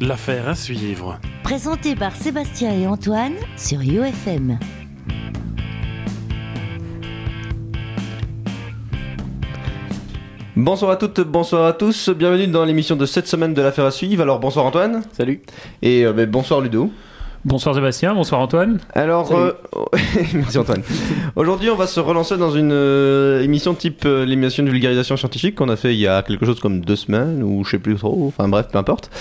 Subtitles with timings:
[0.00, 1.18] L'affaire à suivre.
[1.42, 4.58] Présenté par Sébastien et Antoine sur UFM.
[10.54, 13.90] Bonsoir à toutes, bonsoir à tous, bienvenue dans l'émission de cette semaine de l'affaire à
[13.90, 14.20] suivre.
[14.20, 15.02] Alors bonsoir Antoine.
[15.12, 15.40] Salut.
[15.80, 16.90] Et euh, ben, bonsoir Ludo.
[17.46, 18.80] Bonsoir Sébastien, bonsoir Antoine.
[18.92, 19.52] Alors, euh,
[20.34, 20.82] merci Antoine.
[21.36, 25.54] Aujourd'hui, on va se relancer dans une euh, émission type euh, l'émission de vulgarisation scientifique
[25.54, 27.94] qu'on a fait il y a quelque chose comme deux semaines ou je sais plus
[27.94, 28.24] trop.
[28.26, 29.12] Enfin bref, peu importe.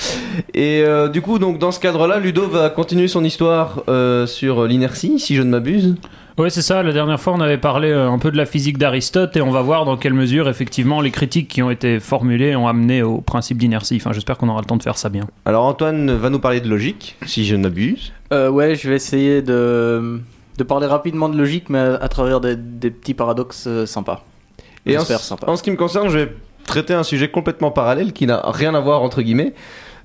[0.56, 4.66] Et euh, du coup, donc dans ce cadre-là, Ludo va continuer son histoire euh, sur
[4.66, 5.94] l'inertie, si je ne m'abuse.
[6.38, 6.84] Ouais, c'est ça.
[6.84, 9.52] La dernière fois, on avait parlé euh, un peu de la physique d'Aristote et on
[9.52, 13.22] va voir dans quelle mesure, effectivement, les critiques qui ont été formulées ont amené au
[13.22, 13.96] principe d'inertie.
[13.96, 15.24] Enfin, j'espère qu'on aura le temps de faire ça bien.
[15.46, 18.12] Alors Antoine va nous parler de logique, si je ne m'abuse.
[18.34, 20.20] Euh, ouais, je vais essayer de,
[20.58, 24.26] de parler rapidement de logique, mais à, travers des, des petits paradoxes euh, sympas.
[24.86, 25.50] Et en, J'espère sympa.
[25.50, 26.34] en ce qui me concerne, je vais
[26.66, 29.54] traiter un sujet complètement parallèle qui n'a rien à voir entre guillemets.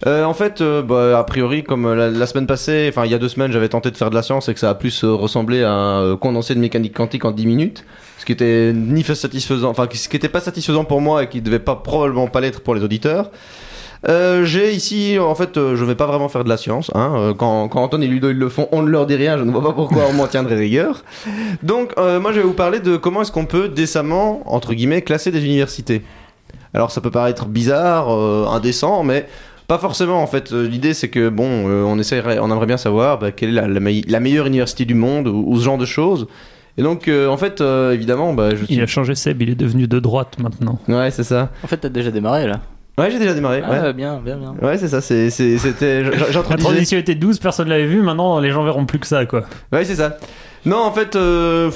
[0.06, 3.18] Euh, en fait, euh, bah, a priori, comme la, semaine passée, enfin il y a
[3.18, 5.12] deux semaines, j'avais tenté de faire de la science et que ça a plus euh,
[5.12, 7.84] ressemblé à un euh, condensé de mécanique quantique en 10 minutes,
[8.18, 11.42] ce qui était ni satisfaisant, enfin ce qui était pas satisfaisant pour moi et qui
[11.42, 13.30] devait pas probablement pas l'être pour les auditeurs.
[14.08, 16.90] Euh, j'ai ici, en fait, euh, je vais pas vraiment faire de la science.
[16.94, 17.12] Hein.
[17.16, 19.36] Euh, Quand, quand Anton et Ludo ils le font, on ne leur dit rien.
[19.36, 21.02] Je ne vois pas pourquoi on m'en tiendrait rigueur.
[21.62, 25.30] Donc, moi, je vais vous parler de comment est-ce qu'on peut décemment, entre guillemets, classer
[25.30, 26.02] des universités.
[26.72, 29.26] Alors, ça peut paraître bizarre, indécent, mais
[29.70, 30.22] pas forcément.
[30.22, 33.30] En fait, Euh, l'idée c'est que bon, euh, on essaierait, on aimerait bien savoir bah,
[33.32, 35.86] quelle est la, la mei- la meilleure université du monde ou, ou ce genre de
[35.86, 36.26] choses.
[36.78, 38.64] Et donc, euh, en fait, euh, évidemment, bah, je.
[38.68, 40.78] Il a changé Seb, il est devenu de droite maintenant.
[40.88, 41.50] Ouais, c'est ça.
[41.64, 42.60] En fait, t'as déjà démarré là.
[42.98, 43.62] Ouais, j'ai déjà démarré.
[43.64, 43.92] Ah, ouais.
[43.94, 44.54] bien, bien, bien.
[44.60, 46.02] Ouais, c'est ça, c'est, c'est- c'était.
[46.02, 48.02] La transition était douce, personne l'avait vu.
[48.02, 49.44] Maintenant, les gens verront plus que ça, quoi.
[49.72, 50.18] Ouais, c'est ça.
[50.66, 51.70] Non, en fait, euh,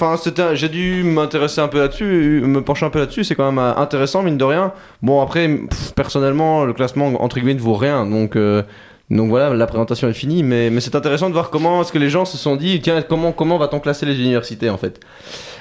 [0.54, 3.24] j'ai dû m'intéresser un peu là-dessus, me pencher un peu là-dessus.
[3.24, 4.72] C'est quand même euh, intéressant, mine de rien.
[5.00, 5.48] Bon, après,
[5.96, 8.36] personnellement, le classement entre guillemets ne vaut rien, donc.
[8.36, 8.62] euh,
[9.10, 12.08] donc voilà, la présentation est finie, mais, c'est intéressant de voir comment est-ce que les
[12.08, 14.98] gens se sont dit, tiens, comment, comment va-t-on classer les universités en fait?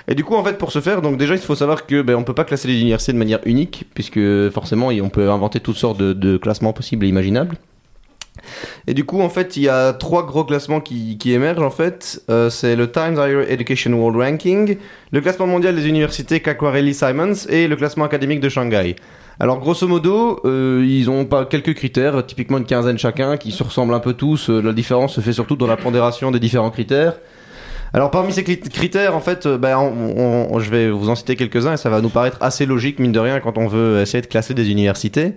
[0.07, 2.15] Et du coup, en fait, pour ce faire, donc déjà, il faut savoir que ben,
[2.15, 5.75] on peut pas classer les universités de manière unique, puisque forcément, on peut inventer toutes
[5.75, 7.57] sortes de classements possibles et imaginables.
[8.87, 12.21] Et du coup, en fait, il y a trois gros classements qui, émergent, en fait.
[12.29, 14.77] Euh, c'est le Times Higher Education World Ranking,
[15.11, 18.95] le classement mondial des universités Kakwarelli-Simons et le classement académique de Shanghai.
[19.39, 23.63] Alors, grosso modo, euh, ils ont pas quelques critères, typiquement une quinzaine chacun, qui se
[23.63, 24.49] ressemblent un peu tous.
[24.49, 27.15] Euh, La différence se fait surtout dans la pondération des différents critères.
[27.95, 29.77] Alors, parmi ces critères, en fait, ben,
[30.57, 33.19] je vais vous en citer quelques-uns et ça va nous paraître assez logique, mine de
[33.19, 35.33] rien, quand on veut essayer de classer des universités.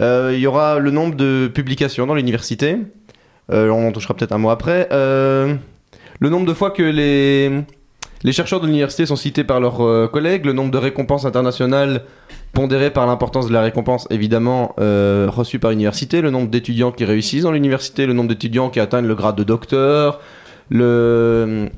[0.00, 2.78] Euh, Il y aura le nombre de publications dans l'université.
[3.52, 4.88] Euh, on en touchera peut-être un mot après.
[4.92, 5.54] Euh,
[6.20, 10.52] le nombre de fois que les, chercheurs de l'université sont cités par leurs collègues, le
[10.52, 12.02] nombre de récompenses internationales
[12.52, 17.42] pondérées par l'importance de la récompense, évidemment, reçue par l'université, le nombre d'étudiants qui réussissent
[17.42, 20.20] dans l'université, le nombre d'étudiants qui atteignent le grade de docteur,
[20.70, 21.68] le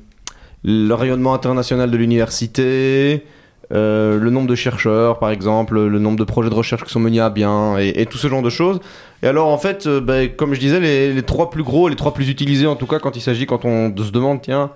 [0.65, 3.25] rayonnement international de l'université,
[3.73, 7.01] euh, le nombre de chercheurs, par exemple, le nombre de projets de recherche qui sont
[7.01, 8.81] menés à bien, et, tout ce genre de choses.
[9.23, 12.13] Et alors, en fait, euh, ben, comme je disais, les, trois plus gros, les trois
[12.13, 14.71] plus utilisés, en tout cas, quand il s'agit, quand on se demande, tiens,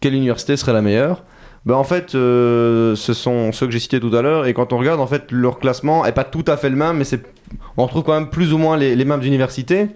[0.00, 1.22] quelle université serait la meilleure
[1.66, 4.74] ben, en fait, euh, ce sont ceux que j'ai cités tout à l'heure, et quand
[4.74, 7.04] on regarde, en fait, leur classement est pas tout à fait le même, mais
[7.78, 9.88] on retrouve quand même plus ou moins les, mêmes universités.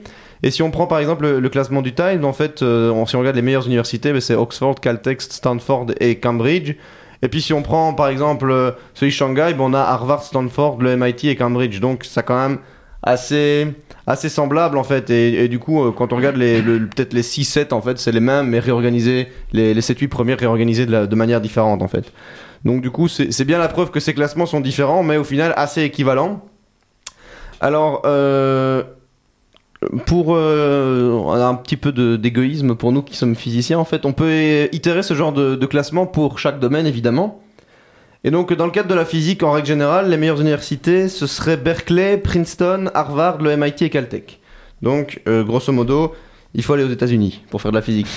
[0.43, 3.19] Et si on prend par exemple le, classement du Times, en fait, on- si on
[3.19, 6.75] regarde les meilleures universités, ben, c'est Oxford, Caltech, Stanford et Cambridge.
[7.23, 10.23] Et puis si on prend par exemple euh, celui de Shanghai, ben, on a Harvard,
[10.23, 11.81] Stanford, le MIT et Cambridge.
[11.81, 12.59] Donc c'est quand même
[13.03, 13.69] assez
[14.07, 15.11] assez semblable en fait.
[15.11, 18.49] Et, du coup, euh, quand on regarde peut-être les 6-7 en fait, c'est les mêmes,
[18.49, 22.13] mais réorganisés, les, les 7-8 premiers réorganisés de, de manière différente en fait.
[22.65, 25.53] Donc du coup, c'est bien la preuve que ces classements sont différents, mais au final
[25.57, 26.43] assez équivalents.
[27.61, 28.85] Alors, euh,
[30.07, 34.69] pour euh, un petit peu d'égoïsme pour nous qui sommes physiciens, en fait, on peut
[34.73, 37.41] itérer ce genre de, classement pour chaque domaine, évidemment.
[38.25, 41.29] Et donc, dans le cadre de la physique, en règle générale, les meilleures universités, ce
[41.29, 44.41] seraient Berkeley, Princeton, Harvard, le MIT et Caltech.
[44.83, 46.13] Donc, euh, grosso modo,
[46.55, 48.09] il faut aller aux États-Unis pour faire de la physique.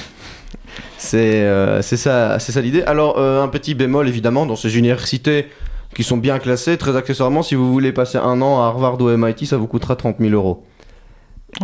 [0.98, 2.82] C'est euh, ça, ça l'idée.
[2.84, 5.48] Alors, euh, un petit bémol, évidemment, dans ces universités
[5.94, 9.10] qui sont bien classées, très accessoirement, si vous voulez passer un an à Harvard ou
[9.10, 10.64] MIT, ça vous coûtera 30 000 euros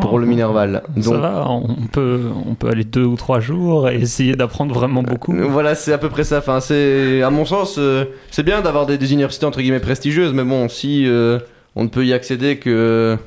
[0.02, 0.84] pour Oh, le Minerval.
[1.02, 5.02] Ça va, on peut, on peut aller deux ou trois jours et essayer d'apprendre vraiment
[5.04, 5.34] beaucoup.
[5.34, 6.40] Euh, Voilà, c'est à peu près ça.
[6.40, 10.34] Enfin, c'est, à mon sens, euh, c'est bien d'avoir des, des universités entre guillemets prestigieuses,
[10.34, 11.40] mais bon, si euh,
[11.76, 13.18] on ne peut y accéder que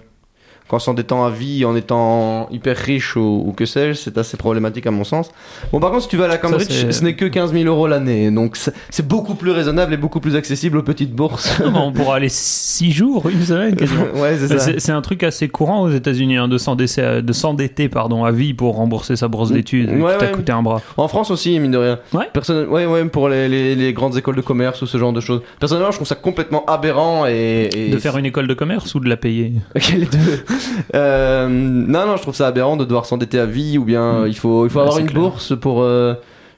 [0.70, 4.86] qu'en s'endettant à vie, en étant hyper riche ou, ou que sais-je, c'est assez problématique
[4.86, 5.30] à mon sens.
[5.72, 7.64] Bon, par contre, si tu vas à la Cambridge, c'est- ce n'est que 15 000
[7.64, 8.56] euros l'année, donc
[8.90, 11.60] c'est beaucoup plus raisonnable et beaucoup plus accessible aux petites bourses.
[11.74, 14.04] on pourra aller 6 jours, une semaine quasiment.
[14.22, 14.94] ouais, c'est ça.
[14.96, 19.28] Un truc assez courant aux États-Unis hein, de s'endetter, pardon à vie pour rembourser sa
[19.28, 20.32] bourse d'études Ouais, qui t'a ouais.
[20.32, 20.80] coûté un bras.
[20.96, 21.98] En France aussi, mine de rien.
[22.12, 22.26] Ouais.
[22.32, 22.68] Personne...
[22.68, 25.40] ouais, ouais, pour les, les, les grandes écoles de commerce ou ce genre de choses.
[25.58, 27.68] Personnellement, je trouve ça complètement aberrant et.
[27.74, 29.52] et- De faire une école de commerce ou de la payer?
[29.76, 30.44] Ok, les deux.
[30.94, 34.28] Euh, non, non, je trouve ça aberrant de devoir s'endetter à vie ou bien Mm.
[34.28, 35.20] il faut, il faut Ouais, avoir une clair.
[35.22, 35.82] bourse pour.
[35.82, 36.14] euh,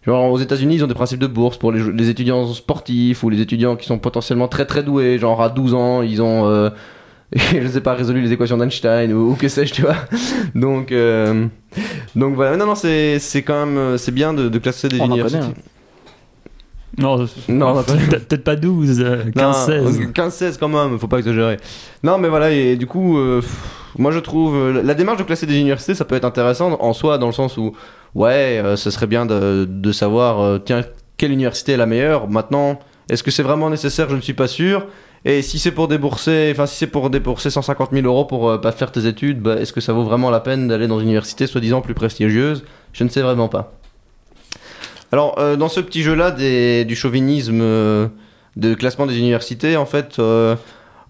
[0.06, 3.30] Genre aux États-Unis, ils ont des principes de bourse pour les, les étudiants sportifs ou
[3.30, 5.16] les étudiants qui sont potentiellement très très doués.
[5.18, 6.70] Genre à 12 ans, ils ont, euh,
[7.36, 9.94] je sais pas, résolu les équations d'Einstein ou, ou que sais-je, tu vois.
[10.56, 11.46] Donc, euh,
[12.16, 12.56] donc voilà.
[12.56, 15.38] Non, non, c'est c'est quand même c'est bien de, de classer des On universités.
[15.38, 15.54] connaît,
[16.98, 20.00] Non, Non, peut-être pas 12, euh, 15, 16.
[20.12, 21.58] 15-16 quand même, faut pas exagérer.
[22.02, 23.40] Non, mais voilà, et du coup, euh,
[23.98, 26.92] moi je trouve euh, la démarche de classer des universités, ça peut être intéressant en
[26.92, 27.74] soi, dans le sens où,
[28.14, 30.82] ouais, euh, ce serait bien de, savoir, euh, tiens,
[31.16, 32.28] quelle université est la meilleure.
[32.28, 32.78] Maintenant,
[33.08, 34.08] est-ce que c'est vraiment nécessaire?
[34.08, 34.86] Je ne suis pas sûr.
[35.24, 38.58] Et si c'est pour débourser, enfin si c'est pour débourser 150 000 euros pour euh,
[38.58, 41.06] pas faire tes études, bah, est-ce que ça vaut vraiment la peine d'aller dans une
[41.06, 42.64] université soi-disant plus prestigieuse?
[42.92, 43.72] Je ne sais vraiment pas.
[45.12, 50.18] Alors, dans ce petit jeu-là du chauvinisme de classement des universités, en fait,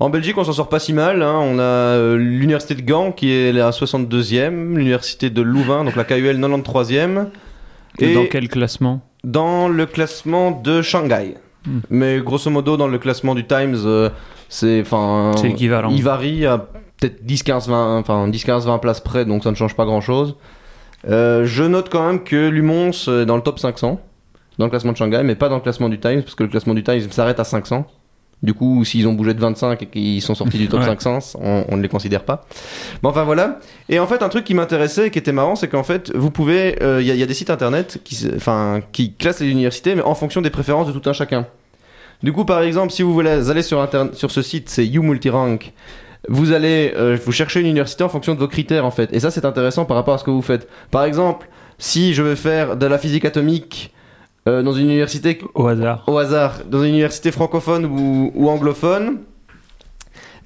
[0.02, 1.22] en Belgique, on s'en sort pas si mal.
[1.22, 1.38] hein.
[1.40, 6.04] On a euh, l'université de Gand qui est la 62e, l'université de Louvain, donc la
[6.04, 7.26] KUL 93e,
[7.99, 9.00] et Dans quel classement?
[9.25, 11.34] dans le classement de Shanghai.
[11.66, 11.78] Hmm.
[11.90, 14.10] Mais grosso modo, dans le classement du Times, euh,
[14.49, 15.90] c'est enfin, C'est équivalent.
[15.93, 19.50] Il varie à peut-être 10, 15, 20, enfin 10, 15, 20 places près, donc ça
[19.52, 20.34] ne change pas grand-chose.
[21.08, 24.00] Euh, je note quand même que Lumons est dans le top 500
[24.58, 26.49] dans le classement de Shanghai, mais pas dans le classement du Times, parce que le
[26.49, 27.87] classement du Times s'arrête à 500.
[28.43, 30.87] Du coup, s'ils ont bougé de 25 et qu'ils sont sortis du top Ouais.
[30.87, 32.44] 500, on, on ne les considère pas.
[33.03, 33.61] Bon, enfin voilà.
[33.89, 36.31] Et en fait, un truc qui m'intéressait et qui était marrant, c'est qu'en fait, vous
[36.33, 39.39] pouvez, euh, il y, a- il y a des sites internet qui, enfin, qui classent
[39.41, 41.47] les universités, mais en fonction des préférences de tout un chacun.
[42.25, 45.73] Du coup, par exemple, si vous voulez aller sur, internet, sur ce site, c'est YouMultirank.
[46.29, 49.12] Vous allez, euh, vous cherchez une université en fonction de vos critères, en fait.
[49.12, 50.69] Et ça, c'est intéressant par rapport à ce que vous faites.
[50.91, 51.49] Par exemple,
[51.79, 53.93] si je veux faire de la physique atomique
[54.49, 56.05] euh, dans une université Au hasard.
[56.06, 59.19] au hasard dans une université francophone ou, ou anglophone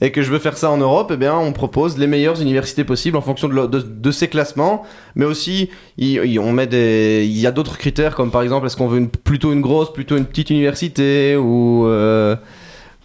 [0.02, 2.84] et que je veux faire ça en Europe, eh bien, on propose les meilleures universités
[2.84, 4.82] possibles en fonction de, le- de- de ces classements.
[5.14, 8.66] Mais aussi, il, il- on met des, il y a d'autres critères comme par exemple,
[8.66, 12.36] est-ce qu'on veut une- plutôt une grosse, plutôt une petite université ou euh,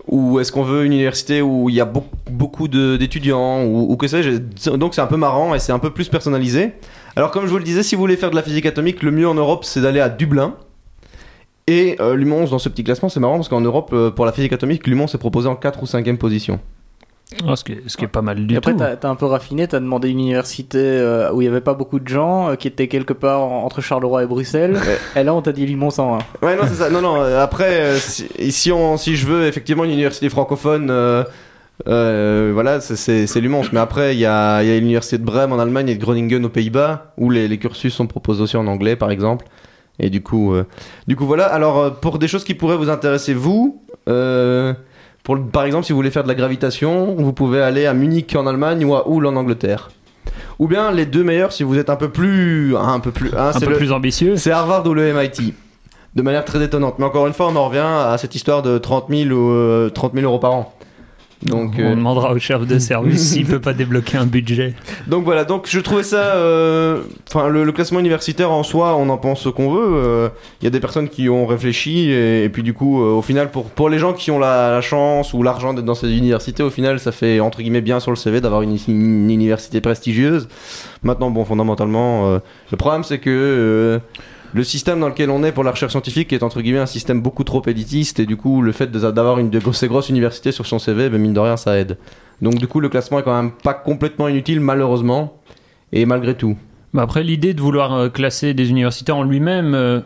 [0.09, 3.95] ou est-ce qu'on veut une université où il y a beaucoup, beaucoup d'étudiants ou, ou
[3.95, 4.71] que sais-je.
[4.75, 6.73] Donc c'est un peu marrant et c'est un peu plus personnalisé.
[7.15, 9.11] Alors comme je vous le disais, si vous voulez faire de la physique atomique, le
[9.11, 10.55] mieux en Europe, c'est d'aller à Dublin.
[11.67, 14.31] Et euh, Lumons, dans ce petit classement, c'est marrant parce qu'en Europe, euh, pour la
[14.31, 16.59] physique atomique, Lumons est proposé en 4 ou 5e position.
[17.47, 18.79] Oh, ce, qui est, ce qui est pas mal du Et après, tout.
[18.79, 21.73] t'as t'as un peu raffiné, t'as demandé une université euh, où il y avait pas
[21.75, 24.73] beaucoup de gens, euh, qui était quelque part en- entre Charleroi et Bruxelles.
[24.75, 25.21] Ouais.
[25.21, 26.17] Et là, on t'a dit Limon 101.
[26.45, 26.89] Ouais, non, c'est ça.
[26.89, 31.23] Non, non, après, euh, si, si, on, si je veux effectivement une université francophone, euh,
[31.87, 33.61] euh, voilà, c'est- Lumons.
[33.71, 36.49] Mais après, il y a, a l'université de Brême en Allemagne et de Groningen aux
[36.49, 39.45] Pays-Bas, où les, les cursus sont proposés aussi en anglais, par exemple.
[40.01, 40.65] Et du coup, euh,
[41.07, 41.45] du coup voilà.
[41.45, 44.73] Alors, euh, pour des choses qui pourraient vous intéresser, vous, euh,
[45.23, 48.35] pour, par exemple, si vous voulez faire de la gravitation, vous pouvez aller à Munich
[48.35, 49.91] en Allemagne ou à Hull en Angleterre.
[50.59, 52.75] Ou bien les deux meilleurs si vous êtes un peu plus.
[52.75, 53.29] Un peu plus.
[53.37, 54.35] hein, un peu le- plus ambitieux.
[54.37, 55.53] c'est Harvard ou le MIT.
[56.15, 56.95] De manière très étonnante.
[56.99, 59.89] Mais encore une fois, on en revient à cette histoire de 30 000, ou, euh,
[59.89, 60.73] 30 000 euros par an.
[61.43, 64.75] Donc, On euh, demandera au chef de service s'il peut pas débloquer un budget.
[65.07, 66.35] donc voilà, donc je trouvais ça.
[66.35, 69.89] euh, Enfin, le, le classement universitaire en soi, on en pense ce qu'on veut.
[69.95, 70.29] euh,
[70.61, 73.21] Il y a des personnes qui ont réfléchi, et, et puis du coup, euh, au
[73.23, 76.15] final, pour, pour les gens qui ont la, la chance ou l'argent d'être dans ces
[76.15, 79.81] universités, au final, ça fait entre guillemets bien sur le CV d'avoir une, une université
[79.81, 80.47] prestigieuse.
[81.01, 82.39] Maintenant, bon, fondamentalement, euh,
[82.71, 83.99] le problème c'est que.
[84.53, 87.21] Le système dans lequel on est pour la recherche scientifique est entre guillemets un système
[87.21, 90.65] beaucoup trop élitiste et du coup le fait d'avoir une de ces grosses universités sur
[90.65, 91.97] son CV, ben, mine de rien ça aide.
[92.41, 95.41] Donc du coup le classement est quand même pas complètement inutile malheureusement
[95.93, 96.57] et malgré tout.
[96.93, 100.01] Mais après, l'idée de vouloir euh, classer des universités en lui-même, euh,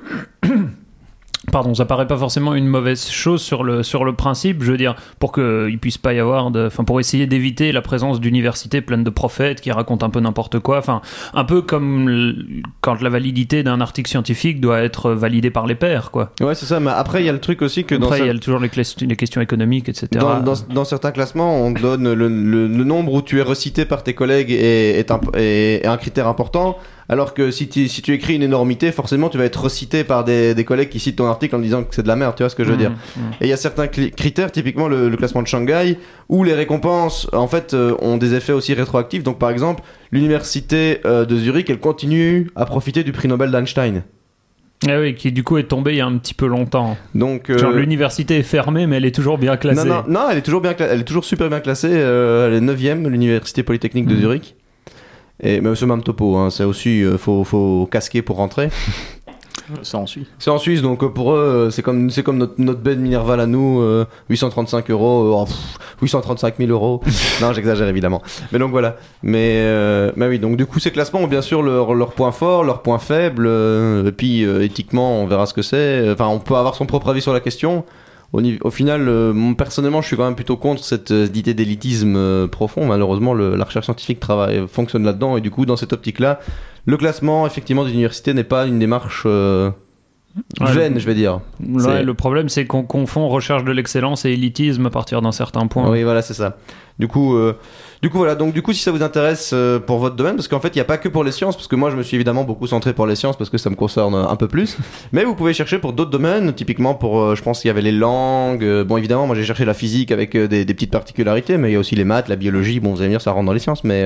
[1.52, 4.64] pardon, ça paraît pas forcément une mauvaise chose sur le, sur le principe.
[4.64, 6.68] Je veux dire, pour qu'il puisse pas y avoir de.
[6.68, 10.60] Enfin, pour essayer d'éviter la présence d'universités pleines de prophètes qui racontent un peu n'importe
[10.60, 10.78] quoi.
[10.80, 11.02] Enfin,
[11.34, 12.36] un peu comme le-
[12.82, 16.32] quand la validité d'un article scientifique doit être validée par les pairs, quoi.
[16.42, 18.26] Ouais c'est ça, mais après il y a le truc aussi que dans, Après, il
[18.28, 20.08] y a toujours les, questions économiques, etc.
[20.14, 23.86] dans, dans- dans certains classements on donne le, le- le nombre où tu es recité
[23.86, 28.02] par tes collègues est, est un, est un critère important Alors que si tu, si
[28.02, 31.18] tu écris une énormité, forcément tu vas être recité par des, des collègues qui citent
[31.18, 32.78] ton article en disant que c'est de la merde, tu vois ce que je veux
[32.78, 32.90] dire.
[32.92, 33.32] Mhm, mhm.
[33.42, 35.98] Et il y a certains critères, typiquement le, le classement de Shanghai,
[36.30, 39.22] où les récompenses en fait euh, ont des effets aussi rétroactifs.
[39.24, 44.04] Donc par exemple, l'université euh, de Zurich, elle continue à profiter du prix Nobel d'Einstein.
[44.88, 46.98] Ah oui, qui du coup est tombé il y a un petit peu longtemps.
[47.16, 49.88] Donc euh, Genre l'université est fermée, mais elle est toujours bien classée.
[49.88, 51.90] non, non, non, elle est toujours bien, elle est toujours super bien classée.
[51.92, 54.20] euh, elle est 9 l'université polytechnique de Mhm.
[54.22, 54.56] Zurich.
[55.42, 58.70] Et mais c'est même topo, hein, c'est aussi euh, faut, faut casquer pour rentrer.
[59.82, 60.28] Ça en suit.
[60.38, 63.00] C'est en Suisse, donc euh, pour eux, euh, c'est comme, c'est comme notre, notre bed
[63.00, 67.02] Minerval à nous, euh, 835 euros, oh, pff, 835 000 euros.
[67.42, 68.22] non, j'exagère évidemment.
[68.52, 68.98] Mais donc voilà.
[69.24, 72.32] Mais, euh, mais oui, donc du coup, ces classements ont bien sûr leurs leur points
[72.32, 73.48] forts, leurs points faibles.
[73.48, 76.12] euh, et puis euh, éthiquement, on verra ce que c'est.
[76.12, 77.86] Enfin, on peut avoir son propre avis sur la question.
[78.62, 82.48] Au, final, euh, personnellement, je suis quand même plutôt contre cette euh, idée d'élitisme euh,
[82.48, 82.86] profond.
[82.86, 85.38] Malheureusement, le- la recherche scientifique travaille, fonctionne là-dedans.
[85.38, 86.40] Et du coup, dans cette optique-là,
[86.86, 89.26] le classement, effectivement, des universités n'est pas une démarche
[90.60, 91.40] Ouais, je vais dire.
[91.66, 95.68] Ouais, le problème, c'est qu'on confond recherche de l'excellence et élitisme à partir d'un certain
[95.68, 95.90] point.
[95.90, 96.58] Oui, voilà, c'est ça.
[97.00, 97.58] Du coup, euh,
[98.02, 98.36] du coup, voilà.
[98.36, 100.78] Donc, du coup, si ça vous intéresse euh, pour votre domaine, parce qu'en fait, il
[100.78, 102.68] n'y a pas que pour les sciences, parce que moi, je me suis évidemment beaucoup
[102.68, 104.78] centré pour les sciences, parce que ça me concerne un peu plus.
[105.14, 107.82] Mais vous pouvez chercher pour d'autres domaines, typiquement pour, euh, je pense qu'il y avait
[107.82, 108.84] les langues.
[108.84, 111.78] bon, évidemment, moi, j'ai cherché la physique avec des, des petites particularités, mais il y
[111.78, 112.82] a aussi les maths, la biologie.
[112.82, 114.04] Bon, vous allez me dire, ça rentre dans les sciences, mais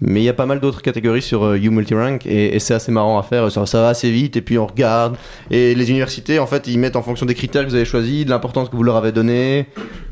[0.00, 3.18] mais il y a pas mal d'autres catégories sur euh, U-Multirank et, c'est assez marrant
[3.18, 3.50] à faire.
[3.50, 5.16] Ça, va assez vite et puis on regarde.
[5.50, 8.24] Et les universités, en fait, ils mettent en fonction des critères que vous avez choisis,
[8.24, 9.66] de l'importance que vous leur avez donné.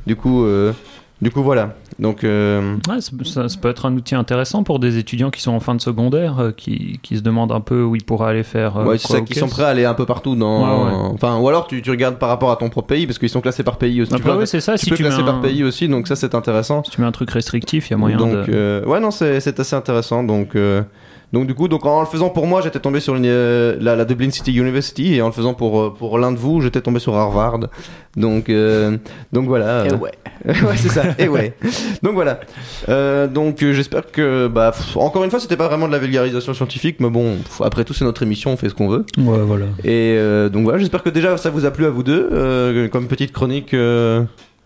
[0.06, 0.72] Du coup, euh,
[1.20, 1.74] du coup, voilà.
[2.02, 5.40] Donc, euh, Ouais, ça, ça- ça peut être un outil intéressant pour des étudiants qui
[5.40, 8.28] sont en fin de secondaire, euh, qui, qui se demandent un peu où ils pourraient
[8.30, 8.76] aller faire.
[8.76, 10.62] euh, ouais, c'est ça qui sont prêts à aller un peu partout dans.
[10.84, 10.98] Ouais, ouais.
[11.14, 13.40] Enfin, ou alors tu, tu regardes par rapport à ton propre pays parce qu'ils sont
[13.40, 14.10] classés par pays aussi.
[14.10, 14.72] tu Après, peux, oui, c'est ça.
[14.76, 16.82] tu si peux tu mets classer un- par pays aussi, donc ça c'est intéressant.
[16.84, 18.82] Si tu mets un truc restrictif, il y a moyen donc, de.
[18.86, 20.24] ouais, non, c'est c'est assez intéressant.
[20.24, 20.56] Donc,
[21.32, 23.96] donc du coup, donc en le faisant pour moi, j'étais tombé sur une, euh, la,
[23.96, 26.80] la Dublin City University, et en le faisant pour euh, pour l'un de vous, j'étais
[26.80, 27.60] tombé sur Harvard.
[28.16, 28.98] Donc, euh,
[29.32, 29.86] donc voilà.
[29.86, 30.12] Et ouais.
[30.44, 31.02] ouais, c'est ça.
[31.18, 31.54] Et ouais.
[32.02, 32.40] Donc voilà.
[32.88, 35.98] Euh, donc euh, j'espère que, bah, pff, encore une fois, c'était pas vraiment de la
[35.98, 39.06] vulgarisation scientifique, mais bon, pff, après tout, c'est notre émission, on fait ce qu'on veut.
[39.18, 39.66] Ouais, voilà.
[39.84, 42.88] Et euh, donc voilà, j'espère que déjà ça vous a plu à vous deux, euh,
[42.88, 43.74] comme petite chronique.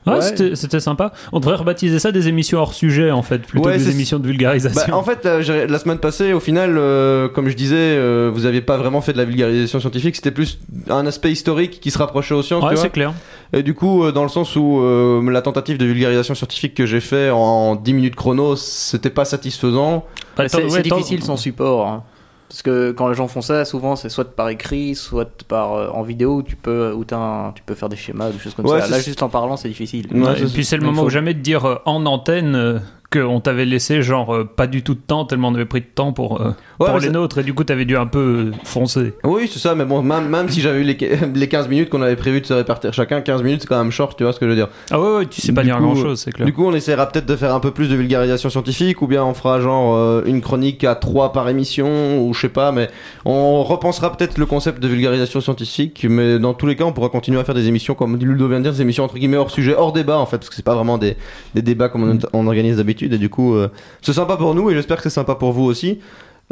[0.06, 0.22] Euh, Ouais, Ouais.
[0.22, 1.12] c'était- c'était sympa.
[1.32, 4.18] On devrait rebaptiser ça des émissions hors sujet, en fait, plutôt Ouais, que des émissions
[4.18, 4.94] de Bah, vulgarisation.
[4.94, 8.46] en fait, la, j'ai- la semaine passée, au final, euh, comme je disais, euh, vous
[8.46, 10.58] aviez pas vraiment fait de la vulgarisation scientifique, c'était plus
[10.88, 12.62] un aspect historique qui se rapprochait aux sciences.
[12.62, 12.82] ouais, tu vois.
[12.84, 13.12] c'est clair.
[13.52, 16.86] Et du coup, euh, dans le sens où euh, la tentative de vulgarisation scientifique que
[16.86, 20.04] j'ai fait en 10 minutes chrono, c'était pas satisfaisant.
[20.36, 21.86] Bah, c'est difficile sans support.
[21.86, 22.02] hein.
[22.48, 25.88] Parce que quand les gens font ça, souvent c'est soit par écrit, soit par euh,
[25.90, 28.54] en vidéo où tu peux où t'as un- tu peux faire des schémas, des choses
[28.54, 28.86] comme Ouais, ça.
[28.88, 30.06] Là, juste en parlant, c'est difficile.
[30.12, 32.78] Ouais, et puis c'est le moment faut- où jamais de dire euh, en antenne euh,
[33.12, 35.86] qu'on t'avait laissé genre euh, pas du tout de temps tellement on avait pris de
[35.86, 38.52] temps pour, euh, Ouais, pour les nôtres et du coup t'avais dû un peu euh,
[38.64, 39.14] foncer.
[39.24, 40.96] Oui, c'est ça, mais bon, même, même si j'avais eu les,
[41.34, 43.92] les 15 minutes qu'on avait prévu de se répartir chacun, 15 minutes c'est quand même
[43.92, 44.68] short, tu vois ce que je veux dire.
[44.90, 46.46] Ah ouais, ouais tu sais pas Du dire coup, grand chose, c'est clair.
[46.46, 49.24] Du coup, on essaiera peut-être de faire un peu plus de vulgarisation scientifique, ou bien
[49.24, 52.88] on fera genre euh, une chronique à 3 par émission, ou je sais pas, mais
[53.24, 57.08] on repensera peut-être le concept de vulgarisation scientifique, mais dans tous les cas, on pourra
[57.08, 59.50] continuer à faire des émissions, comme Ludo vient de dire, des émissions entre guillemets hors
[59.50, 61.16] sujet, hors débat en fait, parce que c'est pas vraiment des,
[61.54, 63.68] des débats comme on, on organise d'habitude, et du coup, euh,
[64.02, 66.00] c'est sympa pour nous, et j'espère que c'est sympa pour vous aussi.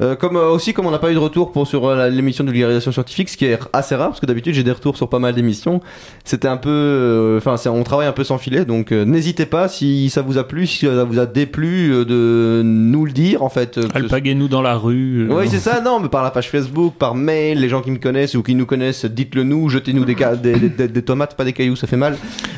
[0.02, 2.42] Euh, comme euh, aussi comme on n'a pas eu de retour pour sur euh, l'émission
[2.42, 5.08] de vulgarisation scientifique, ce qui est assez rare parce que d'habitude j'ai des retours sur
[5.08, 5.80] pas mal d'émissions.
[6.24, 9.68] C'était un peu, euh, enfin on travaille un peu sans filet, donc euh, n'hésitez pas
[9.68, 13.44] si ça vous a plu, si ça vous a déplu euh, de nous le dire
[13.44, 13.78] en fait.
[13.94, 15.28] Alpaguez-nous dans la rue.
[15.30, 17.98] oui, c'est ça, non, mais par la page Facebook, par mail, les gens qui me
[17.98, 21.44] connaissent ou qui nous connaissent, dites-le nous, jetez-nous des, ca- des, des- des tomates, pas
[21.44, 22.16] des cailloux, ça fait mal.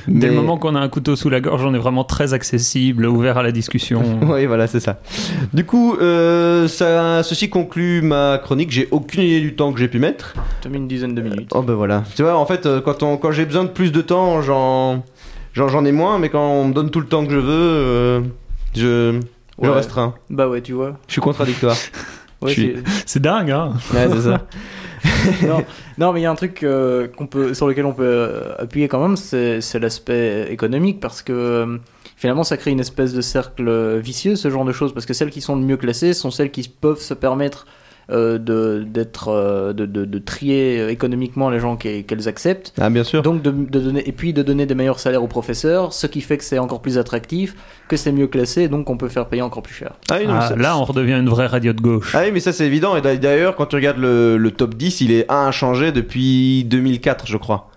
[0.09, 3.05] Dès le moment qu'on a un couteau sous la gorge, on est vraiment très accessible,
[3.05, 4.03] ouvert à la discussion.
[4.23, 5.01] Oui, voilà, c'est ça.
[5.53, 8.71] Du coup, euh, ça, ceci conclut ma chronique.
[8.71, 10.35] J'ai aucune idée du temps que j'ai pu mettre.
[10.63, 11.51] T'as mis une dizaine de minutes.
[11.55, 12.05] Oh ben voilà.
[12.15, 15.05] Tu vois, en fait, euh, quand, on, quand j'ai besoin de plus de temps, j'en,
[15.53, 17.53] j'en, j'en ai moins, mais quand on me donne tout le temps que je veux,
[17.53, 18.21] euh,
[18.75, 19.21] je,
[19.61, 19.75] je Ouais.
[19.75, 20.15] restreins.
[20.31, 20.97] Bah ouais, tu vois.
[21.09, 21.77] Je suis contradictoire.
[22.43, 24.43] Ouais, Je suis- c'est- C'est dingue, hein ouais, c'est ça.
[25.49, 25.65] non,
[25.97, 28.53] non, mais il y a un truc euh, qu'on peut, sur lequel on peut euh,
[28.59, 31.79] appuyer quand même, c'est c'est l'aspect économique, parce que euh,
[32.17, 35.31] finalement, ça crée une espèce de cercle vicieux, ce genre de choses, parce que celles
[35.31, 37.67] qui sont le mieux classées sont celles qui peuvent se permettre
[38.09, 42.73] euh, de, d'être, euh, de, de, de trier économiquement les gens qu'elles acceptent.
[42.81, 43.21] Ah, bien sûr.
[43.23, 46.21] Donc de, de donner, et puis de donner des meilleurs salaires aux professeurs, ce qui
[46.21, 47.57] fait que c'est encore plus attractif,
[47.89, 49.95] que c'est mieux classé, et donc on peut faire payer encore plus cher.
[50.09, 52.15] Ah, oui, non, Ah, Là, on redevient une vraie radio de gauche.
[52.15, 52.95] Ah oui, mais ça c'est évident.
[52.97, 57.27] Et d'a- d'ailleurs, quand tu regardes le, le top 10, il est inchangé depuis 2004,
[57.27, 57.71] je crois.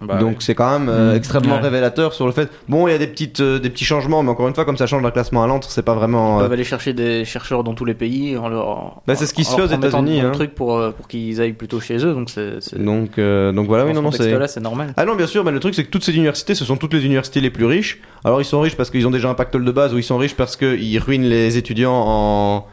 [0.00, 0.36] Bah Donc ouais.
[0.40, 1.60] c'est quand même euh, Mmh, extrêmement ouais.
[1.60, 2.50] révélateur sur le fait.
[2.68, 4.76] Bon, il y a des petites, euh, des petits changements, mais encore une fois, comme
[4.76, 6.38] ça change d'un classement à l'autre, c'est pas vraiment.
[6.38, 9.00] Ils euh, peuvent aller chercher des chercheurs dans tous les pays en leur.
[9.06, 10.32] Bah, c'est ce qui se fait aux États-Unis, bons hein.
[10.32, 12.76] trucs pour, euh, pour qu'ils aillent plutôt chez eux, donc c'est.
[12.78, 14.18] Donc, euh, donc voilà, oui, non, non, c'est.
[14.18, 14.92] contexte-là, c'est normal.
[14.96, 16.92] Ah non, bien sûr, mais le truc c'est que toutes ces universités, ce sont toutes
[16.92, 18.00] les universités les plus riches.
[18.24, 20.18] Alors ils sont riches parce qu'ils ont déjà un pactole de base, ou ils sont
[20.18, 22.66] riches parce qu'ils ruinent les étudiants en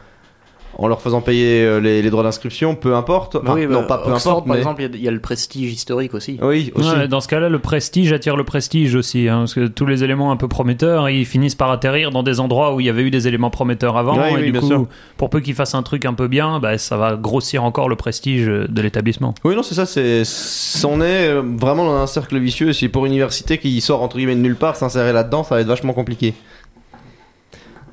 [0.78, 3.36] en leur faisant payer euh, les, les droits d'inscription, peu importe.
[3.36, 5.04] Enfin, oui, non, bah, pas peu Oxford, importe, par mais exemple, il y a- il
[5.04, 6.38] y, a le prestige historique aussi.
[6.42, 6.90] oui, aussi.
[6.90, 10.04] Ouais, dans ce cas-là, le prestige attire le prestige aussi, hein, parce que tous les
[10.04, 13.04] éléments un peu prometteurs, ils finissent par atterrir dans des endroits où il y avait
[13.04, 14.86] eu des éléments prometteurs avant, Ouais, et oui, du bien coup, sûr.
[15.18, 17.96] pour peu qu'ils fassent un truc un peu bien, bah, ça va grossir encore le
[17.96, 19.34] prestige de l'établissement.
[19.44, 19.86] Oui, non, c'est ça.
[19.86, 22.74] C'est, c'est- on est euh, vraiment dans un cercle vicieux.
[22.74, 25.62] Si pour une université qui sort entre guillemets de nulle part, s'insérer là-dedans, ça va
[25.62, 26.34] être vachement compliqué.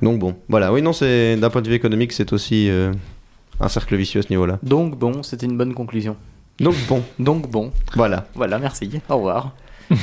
[0.01, 0.71] Donc bon, voilà.
[0.71, 2.91] Oui, non, c'est d'un point de vue économique, c'est aussi euh,
[3.59, 4.59] un cercle vicieux à ce niveau-là.
[4.63, 6.15] Donc bon, c'était une bonne conclusion.
[6.59, 8.27] Donc bon, Donc bon, voilà.
[8.35, 8.89] voilà, merci.
[9.09, 9.53] Au revoir.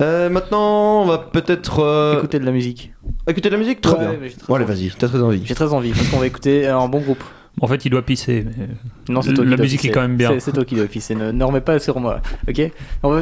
[0.00, 2.92] Euh, maintenant, on va peut-être euh, Écoutez de la musique.
[3.28, 3.80] écouter de la musique?
[3.80, 4.28] Très Ouais, bien.
[4.30, 4.88] très Bon, allez, envie.
[4.88, 4.98] vas-y.
[4.98, 5.42] T'as très envie.
[5.44, 7.22] J'ai très envie parce qu'on va écouter un bon groupe.
[7.60, 8.44] En fait, il doit pisser.
[8.44, 8.66] mais-
[9.14, 9.92] Non, c'est toi La qui dois musique est pisser.
[9.94, 10.36] quand même bien.
[10.40, 11.14] C'est- toi qui dois pisser.
[11.14, 12.20] Ne, ne remets pas sur moi.
[12.48, 12.60] Ok?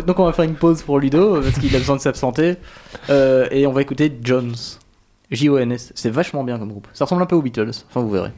[0.07, 2.55] Donc on va faire une pause pour Ludo parce qu'il a besoin de s'absenter
[3.11, 4.55] Euh, et on va écouter Jones.
[5.31, 5.93] J-O-N-S.
[5.95, 6.89] C'est vachement bien comme groupe.
[6.93, 7.71] Ça ressemble un peu aux Beatles.
[7.89, 8.33] Enfin, vous verrez.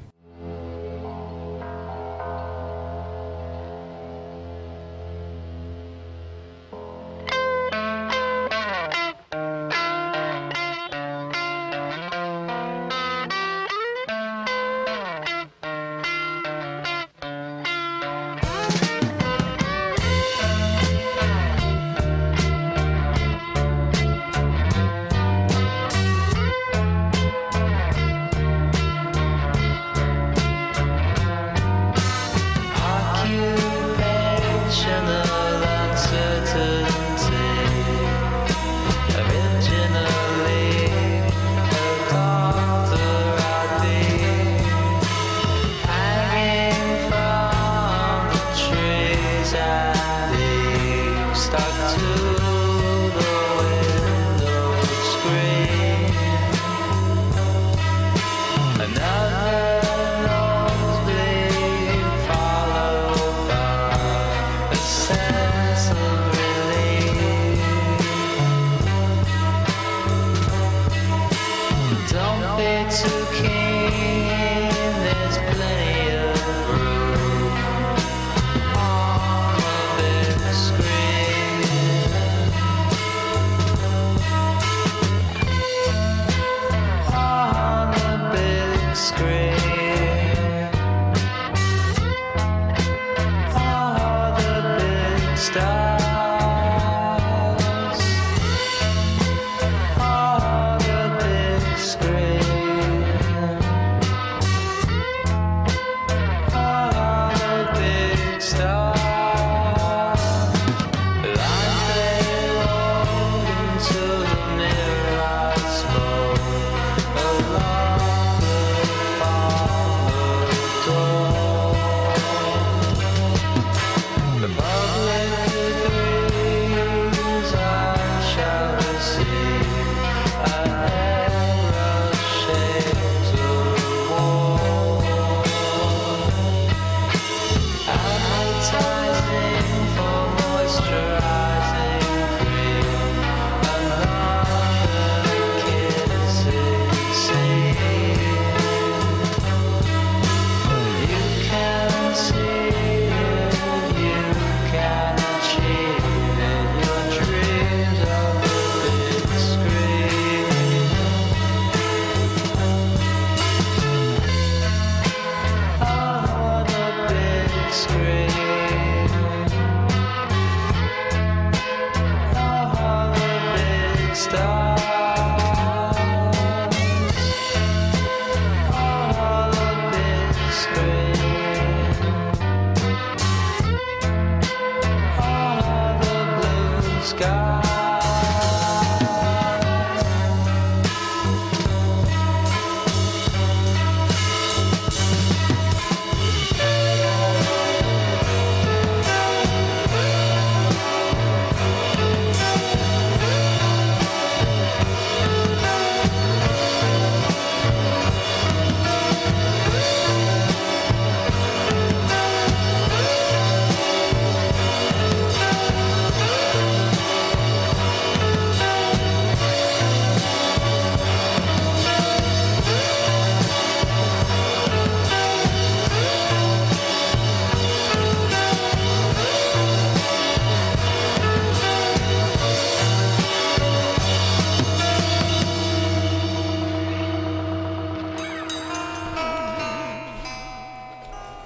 [95.43, 96.02] Stars.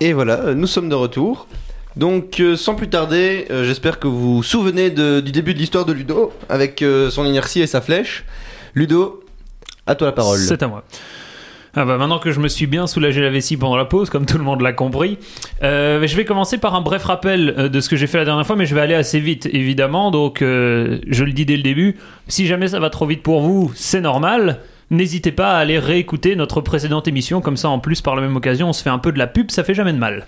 [0.07, 1.49] Et voilà, euh, nous sommes de retour.
[1.97, 5.85] Donc, euh, sans plus tarder, euh, j'espère que vous vous souvenez du début de l'histoire
[5.85, 8.25] de Ludo, avec son inertie et sa flèche.
[8.75, 9.25] Ludo,
[9.85, 10.39] à toi la parole.
[10.39, 10.85] C'est à moi.
[11.75, 14.27] Ah bah maintenant que je me suis bien soulagé la vessie pendant la pause, comme
[14.27, 15.19] tout le monde l'a compris,
[15.61, 18.55] je vais commencer par un bref rappel de ce que j'ai fait la dernière fois,
[18.55, 20.13] mais je vais aller assez vite, évidemment.
[20.13, 21.97] Donc, je le dis dès le début,
[22.29, 24.61] si jamais ça va trop vite pour vous, c'est normal.
[24.91, 28.37] N'hésitez pas à aller réécouter notre précédente émission, comme ça en plus par la même
[28.37, 30.27] occasion on se fait un peu de la pub, ça fait jamais de mal.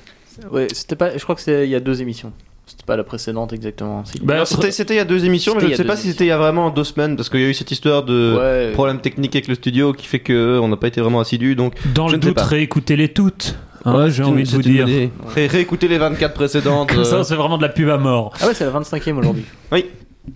[0.50, 1.16] Ouais, c'était pas.
[1.16, 2.32] Je crois que c'est il y a deux émissions.
[2.66, 4.04] C'était pas la précédente exactement.
[4.22, 6.24] Bah, C'était c'était il y a deux émissions, mais je ne sais pas si c'était
[6.24, 8.72] il y a vraiment deux semaines, parce qu'il y a eu cette histoire de Ouais.
[8.72, 11.54] problème technique avec le studio qui fait que on n'a pas été vraiment assidus.
[11.56, 13.56] Donc, Dans Je le doute, réécoutez-les toutes.
[13.86, 14.86] hein, Ouais, j'ai envie de vous dire.
[15.34, 16.92] Ré- Réécoutez les 24 précédentes.
[16.92, 18.34] Comme ça, euh, c'est vraiment de la pub à mort.
[18.40, 19.44] Ah ouais, c'est la 25e aujourd'hui.
[19.72, 19.86] Oui.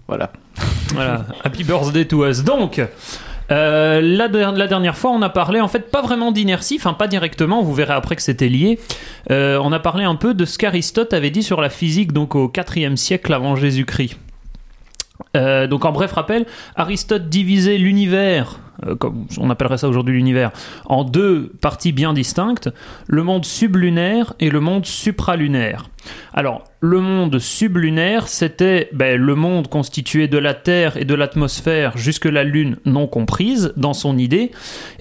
[0.08, 0.32] Voilà.
[0.94, 2.42] Voilà, happy birthday to us.
[2.42, 2.80] Donc,
[3.52, 6.94] euh, la, der- la dernière fois, on a parlé en fait pas vraiment d'inertie, enfin
[6.94, 8.80] pas directement, vous verrez après que c'était lié.
[9.30, 12.34] Euh, on a parlé un peu de ce qu'Aristote avait dit sur la physique donc
[12.34, 14.16] au 4e siècle avant Jésus-Christ.
[15.36, 18.58] Euh, donc en bref rappel, Aristote divisait l'univers,
[18.98, 20.50] comme on appellerait ça aujourd'hui l'univers,
[20.86, 22.70] en deux parties bien distinctes,
[23.06, 25.88] le monde sublunaire et le monde supralunaire.
[26.34, 31.96] Alors, le monde sublunaire, c'était ben, le monde constitué de la Terre et de l'atmosphère
[31.96, 34.50] jusque la Lune non comprise dans son idée,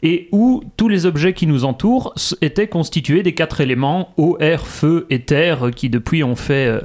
[0.04, 4.68] et où tous les objets qui nous entourent étaient constitués des quatre éléments eau, air,
[4.68, 6.82] feu et terre, euh, qui depuis ont fait euh,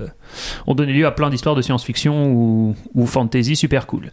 [0.67, 4.13] ont donné lieu à plein d'histoires de science-fiction ou, ou fantasy super cool.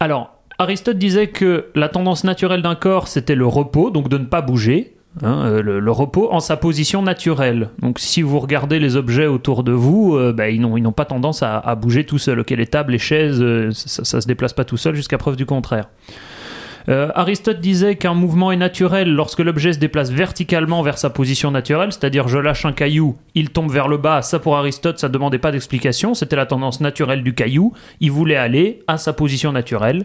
[0.00, 4.24] Alors, Aristote disait que la tendance naturelle d'un corps, c'était le repos, donc de ne
[4.24, 4.96] pas bouger.
[5.22, 7.70] hein, euh, le, repos en sa position naturelle.
[7.80, 11.42] Donc si vous regardez les objets autour de vous, euh, bah, ils n'ont pas tendance
[11.42, 12.40] à, bouger tout seuls.
[12.40, 15.36] Ok, les tables, les chaises, euh, ça, ça se déplace pas tout seul jusqu'à preuve
[15.36, 15.88] du contraire.
[16.88, 21.50] Euh, Aristote disait qu'un mouvement est naturel lorsque l'objet se déplace verticalement vers sa position
[21.50, 24.22] naturelle, c'est-à-dire je lâche un caillou, il tombe vers le bas.
[24.22, 27.72] Ça pour Aristote, ça demandait pas d'explication, c'était la tendance naturelle du caillou.
[28.00, 30.04] Il voulait aller à sa position naturelle,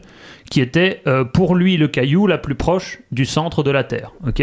[0.49, 4.11] qui était euh, pour lui le caillou la plus proche du centre de la Terre.
[4.25, 4.41] Ok?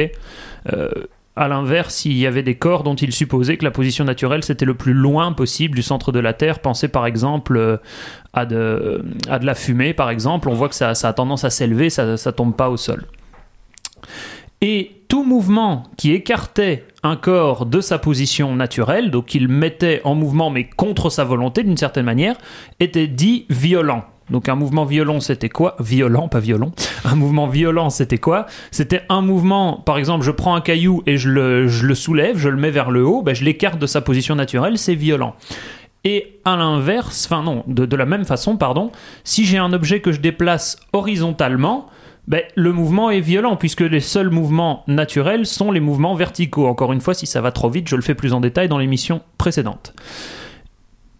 [0.72, 0.90] Euh,
[1.36, 4.64] à l'inverse, il y avait des corps dont il supposait que la position naturelle c'était
[4.64, 6.60] le plus loin possible du centre de la Terre.
[6.60, 7.76] Pensez par exemple euh,
[8.32, 10.48] à de, à de la fumée, par exemple.
[10.48, 13.04] On voit que ça, ça a tendance à s'élever, ça ne tombe pas au sol.
[14.62, 20.14] Et tout mouvement qui écartait un corps de sa position naturelle, donc qu'il mettait en
[20.14, 22.36] mouvement mais contre sa volonté d'une certaine manière,
[22.80, 24.04] était dit violent.
[24.30, 25.76] Donc un mouvement violent, c'était quoi?
[25.78, 26.72] Violent, pas violent.
[27.04, 28.46] Un mouvement violent, c'était quoi?
[28.70, 32.56] C'était un mouvement, par exemple, je prends un caillou et je le, soulève, je le
[32.56, 35.34] mets vers le haut, ben, je l'écarte de sa position naturelle, c'est violent.
[36.04, 38.90] Et à l'inverse, enfin non, de, de la même façon, pardon,
[39.24, 41.86] si j'ai un objet que je déplace horizontalement,
[42.26, 46.66] ben, le mouvement est violent, puisque les seuls mouvements naturels sont les mouvements verticaux.
[46.66, 48.78] Encore une fois, si ça va trop vite, je le fais plus en détail dans
[48.78, 49.94] l'émission précédente.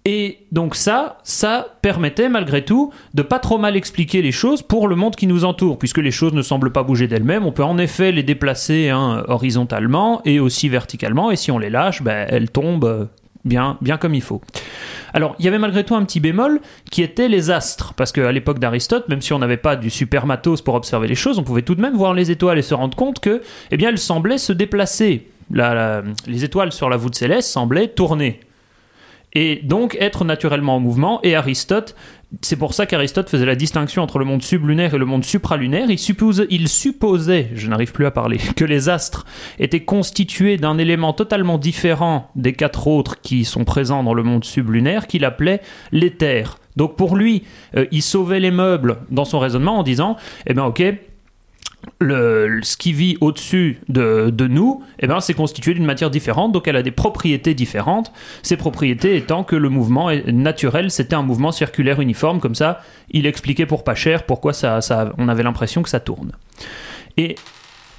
[0.09, 4.87] Et donc ça, ça permettait malgré tout de pas trop mal expliquer les choses pour
[4.87, 7.45] le monde qui nous entoure, puisque les choses ne semblent pas bouger d'elles-mêmes.
[7.45, 11.71] On peut en effet les déplacer hein, horizontalement et aussi verticalement, et si on les
[11.71, 13.05] lâche, ben, elles tombent euh,
[13.45, 14.40] bien, bien comme il faut.
[15.12, 16.61] Alors, il y avait malgré tout un petit bémol
[16.92, 20.25] qui était les astres, parce qu'à l'époque d'Aristote, même si on n'avait pas du super
[20.27, 22.75] matos pour observer les choses, on pouvait tout de même voir les étoiles et se
[22.75, 23.42] rendre compte que,
[23.73, 25.27] eh bien, elles semblaient se déplacer.
[25.51, 28.38] La- la- les étoiles sur la voûte céleste semblaient tourner
[29.33, 31.21] et donc être naturellement en mouvement.
[31.23, 31.95] Et Aristote,
[32.43, 35.89] c'est pour ça qu'Aristote faisait la distinction entre le monde sublunaire et le monde supralunaire.
[35.91, 39.27] Il, supposait, je n'arrive plus à parler, que les astres
[39.59, 44.45] étaient constitués d'un élément totalement différent des quatre autres qui sont présents dans le monde
[44.45, 45.61] sublunaire, qu'il appelait
[45.93, 46.59] l'éther.
[46.77, 47.45] Donc pour lui,
[47.77, 50.83] euh, il sauvait les meubles dans son raisonnement en disant, eh bien ok,
[52.01, 56.68] le, ce qui vit au-dessus de, nous, eh ben, c'est constitué d'une matière différente, donc
[56.68, 58.12] elle a des propriétés différentes.
[58.42, 62.83] Ces propriétés étant que le mouvement est naturel, c'était un mouvement circulaire uniforme, comme ça,
[63.11, 64.53] il expliquait pour pas cher pourquoi
[65.18, 66.33] on avait l'impression que ça tourne.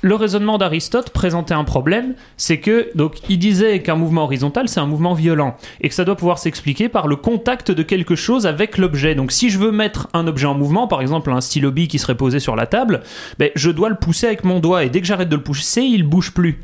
[0.01, 4.79] Le raisonnement d'Aristote présentait un problème, c'est que donc il disait qu'un mouvement horizontal c'est
[4.79, 8.45] un mouvement violent et que ça doit pouvoir s'expliquer par le contact de quelque chose
[8.45, 9.15] avec l'objet.
[9.15, 11.99] Donc si je veux mettre un objet en mouvement, par exemple un stylo bille qui
[11.99, 13.01] serait posé sur la table,
[13.39, 15.81] ben, je dois le pousser avec mon doigt et dès que j'arrête de le pousser,
[15.81, 16.61] il bouge plus.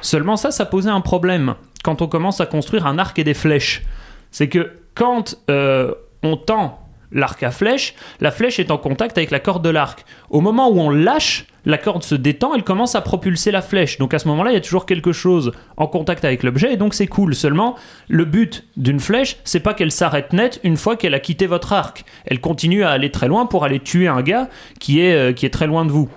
[0.00, 3.34] Seulement ça, ça posait un problème quand on commence à construire un arc et des
[3.34, 3.84] flèches.
[4.30, 9.30] C'est que quand euh, on tend l'arc à flèche, la flèche est en contact avec
[9.30, 10.04] la corde de l'arc.
[10.30, 13.98] Au moment où on lâche, la corde se détend, elle commence à propulser la flèche.
[13.98, 16.76] Donc à ce moment-là, il y a toujours quelque chose en contact avec l'objet et
[16.76, 17.34] donc c'est cool.
[17.34, 17.74] Seulement,
[18.08, 21.72] le but d'une flèche, c'est pas qu'elle s'arrête net une fois qu'elle a quitté votre
[21.72, 22.04] arc.
[22.24, 25.44] Elle continue à aller très loin pour aller tuer un gars qui est, euh, qui
[25.44, 26.08] est très loin de vous.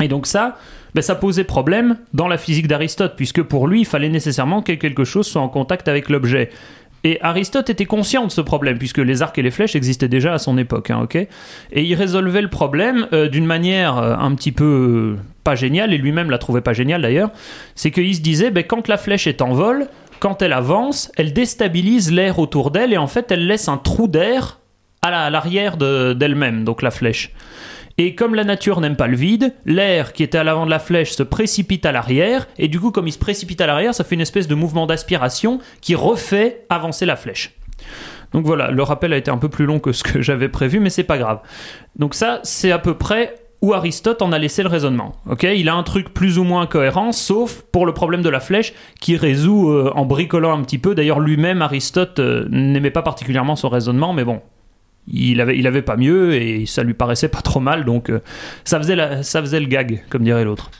[0.00, 0.58] Et donc ça,
[0.94, 4.72] ben, ça posait problème dans la physique d'Aristote, puisque pour lui, il fallait nécessairement que
[4.72, 6.50] quelque chose soit en contact avec l'objet.
[7.04, 10.34] Et Aristote était conscient de ce problème, puisque les arcs et les flèches existaient déjà
[10.34, 14.52] à son époque, hein, Et il résolvait le problème euh, d'une manière euh, un petit
[14.52, 17.30] peu euh, pas géniale, et lui-même la trouvait pas géniale d'ailleurs,
[17.76, 19.86] c'est qu'il se disait, ben, quand la flèche est en vol,
[20.18, 24.08] quand elle avance, elle déstabilise l'air autour d'elle, et en fait, elle laisse un trou
[24.08, 24.58] d'air
[25.00, 27.32] à la- à l'arrière de- d'elle-même, donc la flèche.
[28.00, 30.78] Et comme la nature n'aime pas le vide, l'air qui était à l'avant de la
[30.78, 34.04] flèche se précipite à l'arrière, et du coup, comme il se précipite à l'arrière, ça
[34.04, 37.54] fait une espèce de mouvement d'aspiration qui refait avancer la flèche.
[38.32, 40.78] Donc voilà, le rappel a été un peu plus long que ce que j'avais prévu,
[40.78, 41.40] mais c'est pas grave.
[41.96, 45.16] Donc ça, c'est à peu près où Aristote en a laissé le raisonnement.
[45.28, 48.38] Ok, il a un truc plus ou moins cohérent, sauf pour le problème de la
[48.38, 50.94] flèche, qui résout euh, en bricolant un petit peu.
[50.94, 54.40] D'ailleurs, lui-même, Aristote euh, n'aimait pas particulièrement son raisonnement, mais bon,
[55.10, 58.20] il avait, il avait pas mieux et ça lui paraissait pas trop mal, donc euh,
[58.64, 60.70] ça, faisait la- ça faisait le gag, comme dirait l'autre.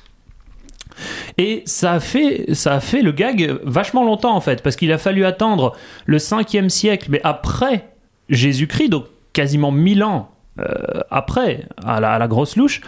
[1.36, 4.92] Et ça a, fait, ça a fait le gag vachement longtemps en fait, parce qu'il
[4.92, 7.88] a fallu attendre le 5e siècle, mais après
[8.28, 12.80] Jésus-Christ, donc quasiment 1000 ans euh, après, à la, grosse louche,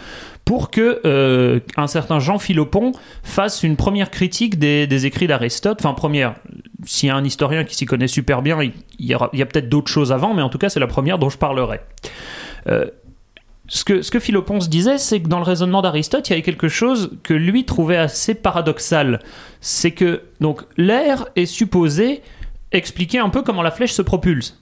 [0.45, 2.91] pour que euh, un certain Jean Philopon
[3.23, 5.79] fasse une première critique des, écrits d'Aristote.
[5.81, 6.35] Enfin, première,
[6.85, 8.73] s'il y a un historien qui s'y connaît super bien, il
[9.07, 11.37] y a peut-être d'autres choses avant, mais en tout cas, c'est la première dont je
[11.37, 11.81] parlerai.
[12.67, 12.85] Euh,
[13.67, 16.33] ce que, ce que Philopon se disait, c'est que dans le raisonnement d'Aristote, il y
[16.33, 19.19] avait quelque chose que lui trouvait assez paradoxal.
[19.61, 22.21] C'est que donc l'air est supposé
[22.73, 24.61] expliquer un peu comment la flèche se propulse.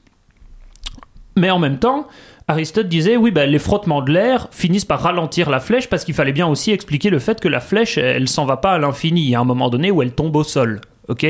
[1.36, 2.08] Mais en même temps,
[2.50, 6.16] Aristote disait oui, ben, les frottements de l'air finissent par ralentir la flèche parce qu'il
[6.16, 9.22] fallait bien aussi expliquer le fait que la flèche, elle s'en va pas à l'infini.
[9.22, 10.82] Il y a un moment donné où elle tombe au sol.
[11.10, 11.26] Ok?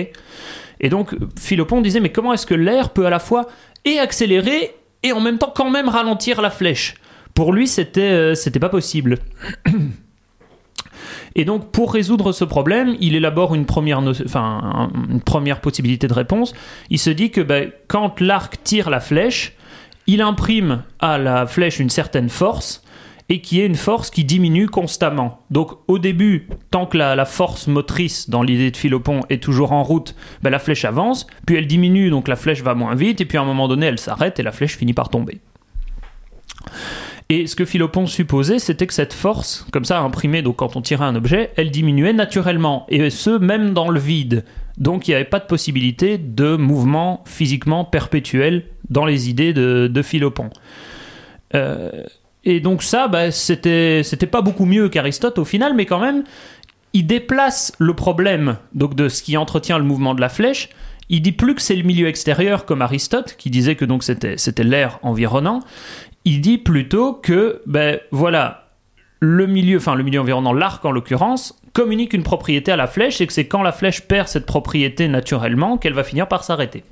[0.79, 3.47] Et donc, Philopon disait mais comment est-ce que l'air peut à la fois
[3.83, 6.95] et accélérer et en même temps quand même ralentir la flèche?
[7.33, 9.17] Pour lui, c'était euh, pas possible.
[11.35, 15.21] Et donc, pour résoudre ce problème, il élabore une première, enfin, un- une
[15.61, 16.53] possibilité de réponse.
[16.89, 19.53] Il se dit que ben, quand l'arc tire la flèche,
[20.07, 22.83] il imprime à la flèche une certaine force
[23.29, 25.43] et qui est une force qui diminue constamment.
[25.51, 29.83] Donc au début, tant que la, force motrice dans l'idée de Philopon est toujours en
[29.83, 33.25] route, ben, la flèche avance, puis elle diminue, donc la flèche va moins vite, et
[33.25, 35.39] puis à un moment donné, elle s'arrête et la flèche finit par tomber.
[37.31, 40.81] Et ce que Philopon supposait, c'était que cette force, comme ça imprimée, donc quand on
[40.81, 44.45] tirait un objet, elle diminuait naturellement, et ce même dans le vide.
[44.79, 49.87] Donc il n'y avait pas de possibilité de mouvement physiquement perpétuel dans les idées de,
[49.91, 50.49] de Philopon.
[51.55, 52.03] Euh,
[52.43, 56.23] et donc ça, bah, c'était pas beaucoup mieux qu'Aristote au final, mais quand même,
[56.93, 60.69] il déplace le problème donc de ce qui entretient le mouvement de la flèche.
[61.09, 64.37] Il dit plus que c'est le milieu extérieur comme Aristote, qui disait que donc c'était
[64.37, 65.61] c'était l'air environnant.
[66.23, 68.67] Il dit plutôt que ben voilà
[69.19, 73.21] le milieu, enfin le milieu environnant, l'arc en l'occurrence, communique une propriété à la flèche
[73.21, 76.83] et que c'est quand la flèche perd cette propriété naturellement qu'elle va finir par s'arrêter.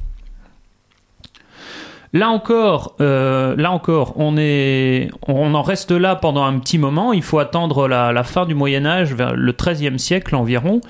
[2.13, 7.13] Là encore, euh, là encore, on est, on en reste là pendant un petit moment.
[7.13, 10.81] Il faut attendre la, fin du Moyen Âge, vers le XIIIe siècle environ,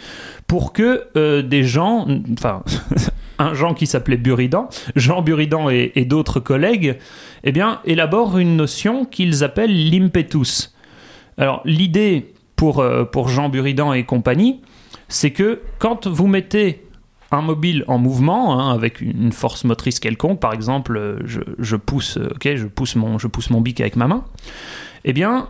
[0.46, 2.64] pour que euh, des gens, enfin,
[3.40, 6.98] un Jean qui s'appelait Buridan, Jean Buridan et, et d'autres collègues,
[7.44, 10.74] eh bien, élaborent une notion qu'ils appellent l'impetus.
[11.38, 14.62] Alors, l'idée pour, euh, pour Jean Buridan et compagnie,
[15.08, 16.84] c'est que quand vous mettez
[17.32, 22.18] un mobile en mouvement hein, avec une force motrice quelconque, par exemple, euh, je, pousse,
[22.18, 24.24] euh, ok, je pousse mon, je pousse mon bic avec ma main,
[25.04, 25.50] eh bien,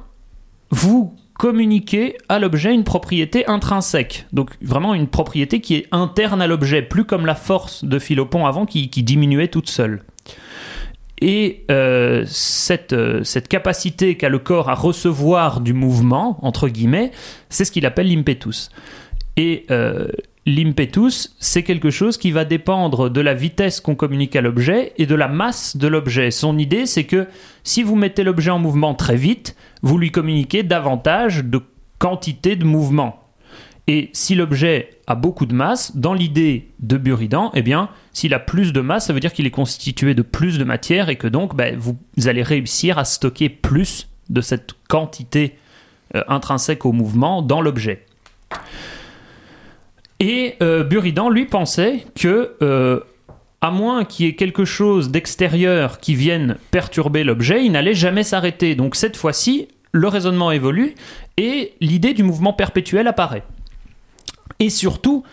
[0.71, 6.47] vous communiquez à l'objet une propriété intrinsèque, donc vraiment une propriété qui est interne à
[6.47, 10.03] l'objet, plus comme la force de Philopon avant qui, diminuait toute seule.
[11.19, 17.11] Et euh, cette, cette capacité qu'a le corps à recevoir du mouvement, entre guillemets,
[17.49, 18.69] c'est ce qu'il appelle l'impetus.
[19.35, 19.67] Et
[20.47, 25.05] l'impetus, c'est quelque chose qui va dépendre de la vitesse qu'on communique à l'objet et
[25.05, 26.31] de la masse de l'objet.
[26.31, 27.27] Son idée, c'est que
[27.65, 31.61] si vous mettez l'objet en mouvement très vite, vous lui communiquez davantage de
[31.99, 33.23] quantité de mouvement.
[33.87, 38.39] Et si l'objet a beaucoup de masse, dans l'idée de Buridan, eh bien, s'il a
[38.39, 41.27] plus de masse, ça veut dire qu'il est constitué de plus de matière et que
[41.27, 45.57] donc ben, vous allez réussir à stocker plus de cette quantité
[46.15, 48.06] euh, intrinsèque au mouvement dans l'objet.
[50.19, 52.99] Et euh, Buridan, lui, pensait que, euh,
[53.61, 58.23] à moins qu'il y ait quelque chose d'extérieur qui vienne perturber l'objet, il n'allait jamais
[58.23, 58.75] s'arrêter.
[58.75, 60.95] Donc cette fois-ci, le raisonnement évolue
[61.37, 63.43] et l'idée du mouvement perpétuel apparaît.
[64.59, 65.23] Et surtout,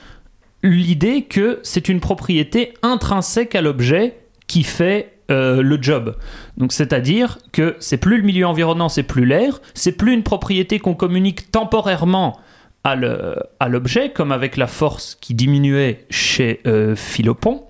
[0.63, 6.17] l'idée que c'est une propriété intrinsèque à l'objet qui fait euh, le job.
[6.59, 10.79] Donc c'est-à-dire que c'est plus le milieu environnant, c'est plus l'air, c'est plus une propriété
[10.79, 12.39] qu'on communique temporairement
[12.85, 17.65] à l'objet, comme avec la force qui diminuait chez euh, Philopon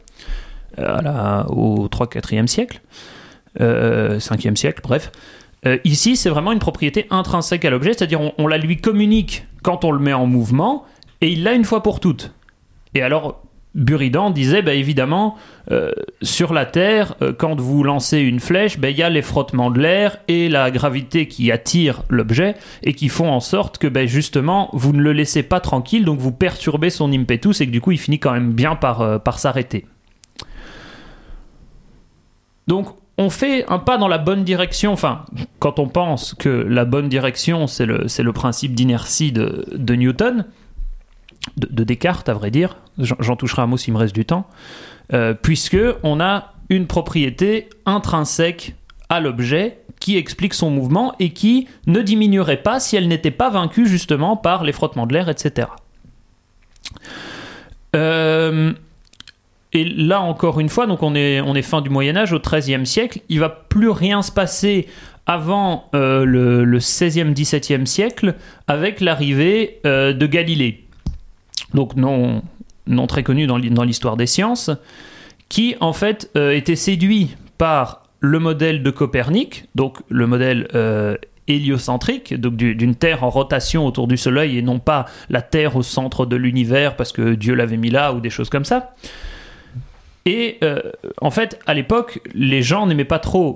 [0.79, 2.81] euh, au 3-4e siècle,
[3.61, 5.12] euh, 5e siècle, bref.
[5.66, 9.46] Euh, ici, c'est vraiment une propriété intrinsèque à l'objet, c'est-à-dire on, on la lui communique
[9.62, 10.85] quand on le met en mouvement,
[11.20, 12.33] et il l'a une fois pour toutes.
[12.94, 13.43] Et alors,
[13.75, 15.37] Buridan disait, bah, évidemment,
[15.73, 15.91] euh,
[16.23, 19.71] sur la Terre, euh, quand vous lancez une flèche, bah, il y a les frottements
[19.71, 24.07] de l'air et la gravité qui attire l'objet et qui font en sorte que bah,
[24.07, 27.81] justement, vous ne le laissez pas tranquille, donc vous perturbez son impetus et que du
[27.81, 29.87] coup, il finit quand même bien par, euh, s'arrêter.
[32.69, 32.87] Donc,
[33.19, 34.93] on fait un pas dans la bonne direction.
[34.93, 35.25] Enfin,
[35.59, 40.45] quand on pense que la bonne direction, c'est le, principe d'inertie de Newton,
[41.57, 42.76] de, de Descartes, à vrai dire.
[42.98, 44.46] J'en toucherai un mot s'il me reste du temps.
[45.12, 48.74] Euh, puisque on a une propriété intrinsèque
[49.11, 53.50] à l'objet qui explique son mouvement et qui ne diminuerait pas si elle n'était pas
[53.50, 55.68] vaincue justement par les frottements de l'air, etc.
[57.94, 58.72] Euh,
[59.72, 62.87] et là encore une fois, donc on est, on fin du Moyen Âge, au XIIIe
[62.87, 64.87] siècle, il va plus rien se passer
[65.26, 68.35] avant euh, le, le 16e, 17e siècle
[68.66, 70.84] avec l'arrivée de Galilée.
[71.72, 72.42] Donc non,
[72.87, 74.70] non très connu dans l'hi- dans l'histoire des sciences,
[75.48, 81.16] qui en fait euh, était séduit par le modèle de Copernic, donc le modèle euh,
[81.48, 85.77] héliocentrique, donc du- d'une Terre en rotation autour du Soleil et non pas la Terre
[85.77, 88.94] au centre de l'univers parce que Dieu l'avait mis là ou des choses comme ça.
[90.27, 90.81] Et euh,
[91.20, 93.55] en fait, à l'époque, les gens n'aimaient pas trop,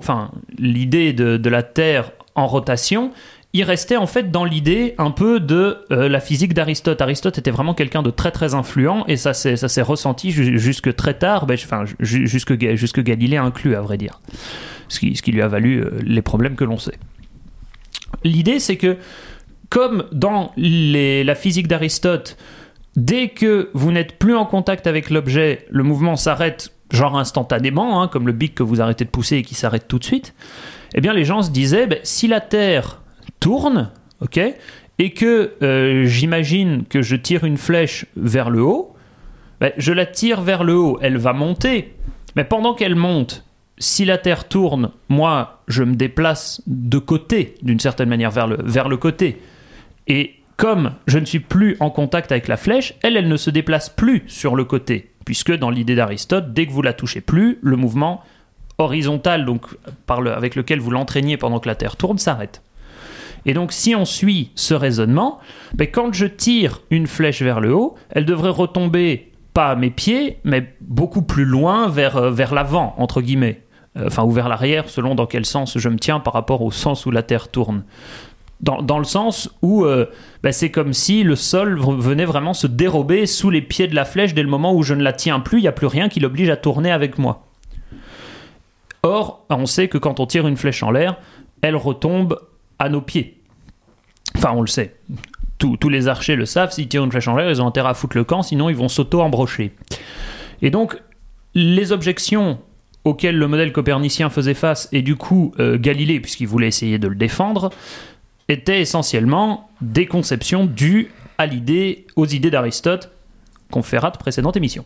[0.59, 3.11] l'idée de la Terre en rotation.
[3.53, 7.01] Ils restaient en fait dans l'idée un peu de euh, la physique d'Aristote.
[7.01, 10.59] Aristote était vraiment quelqu'un de très très influent et ça s'est ça s'est ressenti ju-
[10.59, 14.19] jusque très tard, ben, enfin ju- jusque jusque Galilée inclus à vrai dire,
[14.87, 16.99] ce qui, ce qui lui a valu euh, les problèmes que l'on sait.
[18.23, 18.97] L'idée c'est que
[19.69, 22.37] comme dans les- la physique d'Aristote,
[22.95, 28.07] dès que vous n'êtes plus en contact avec l'objet, le mouvement s'arrête genre instantanément, hein,
[28.07, 30.35] comme le bic que vous arrêtez de pousser et qui s'arrête tout de suite,
[30.93, 33.01] eh bien les gens se disaient, ben, si la Terre
[33.39, 34.39] tourne, ok,
[34.99, 38.95] et que euh, j'imagine que je tire une flèche vers le haut,
[39.59, 41.93] ben, je la tire vers le haut, elle va monter,
[42.35, 43.45] mais pendant qu'elle monte,
[43.77, 48.57] si la Terre tourne, moi, je me déplace de côté, d'une certaine manière, vers le,
[48.61, 49.41] vers le côté.
[50.07, 53.49] Et comme je ne suis plus en contact avec la flèche, elle, elle ne se
[53.49, 57.57] déplace plus sur le côté, puisque dans l'idée d'Aristote, dès que vous la touchez plus,
[57.61, 58.21] le mouvement
[58.77, 59.65] horizontal, donc
[60.07, 62.61] avec lequel vous l'entraîniez pendant que la Terre tourne, s'arrête.
[63.45, 65.39] Et donc, si on suit ce raisonnement,
[65.73, 69.89] ben, quand je tire une flèche vers le haut, elle devrait retomber pas à mes
[69.89, 73.63] pieds, mais beaucoup plus loin vers, euh, l'avant, entre guillemets.
[73.97, 76.71] Euh, Enfin, ou vers l'arrière, selon dans quel sens je me tiens par rapport au
[76.71, 77.83] sens où la Terre tourne.
[78.61, 80.07] Dans, le sens où euh,
[80.43, 84.03] ben, c'est comme si le sol venait vraiment se dérober sous les pieds de la
[84.03, 86.09] flèche dès le moment où je ne la tiens plus, il n'y a plus rien
[86.09, 87.47] qui l'oblige à tourner avec moi.
[89.01, 91.15] Or, on sait que quand on tire une flèche en l'air,
[91.61, 92.37] elle retombe
[92.79, 93.37] à nos pieds.
[94.35, 94.95] Enfin, on le sait.
[95.57, 97.93] Tous, les archers le savent, s'ils tirent une flèche en l'air, ils ont intérêt à
[97.93, 99.73] foutre le camp, sinon ils vont s'auto-embrocher.
[100.61, 100.97] Et donc,
[101.53, 102.59] les objections
[103.03, 107.07] auxquelles le modèle copernicien faisait face, et du coup euh, Galilée, puisqu'il voulait essayer de
[107.09, 107.71] le défendre,
[108.47, 111.45] étaient essentiellement des conceptions dues à
[112.15, 113.11] aux idées d'Aristote,
[113.71, 114.85] qu'on de précédente émission.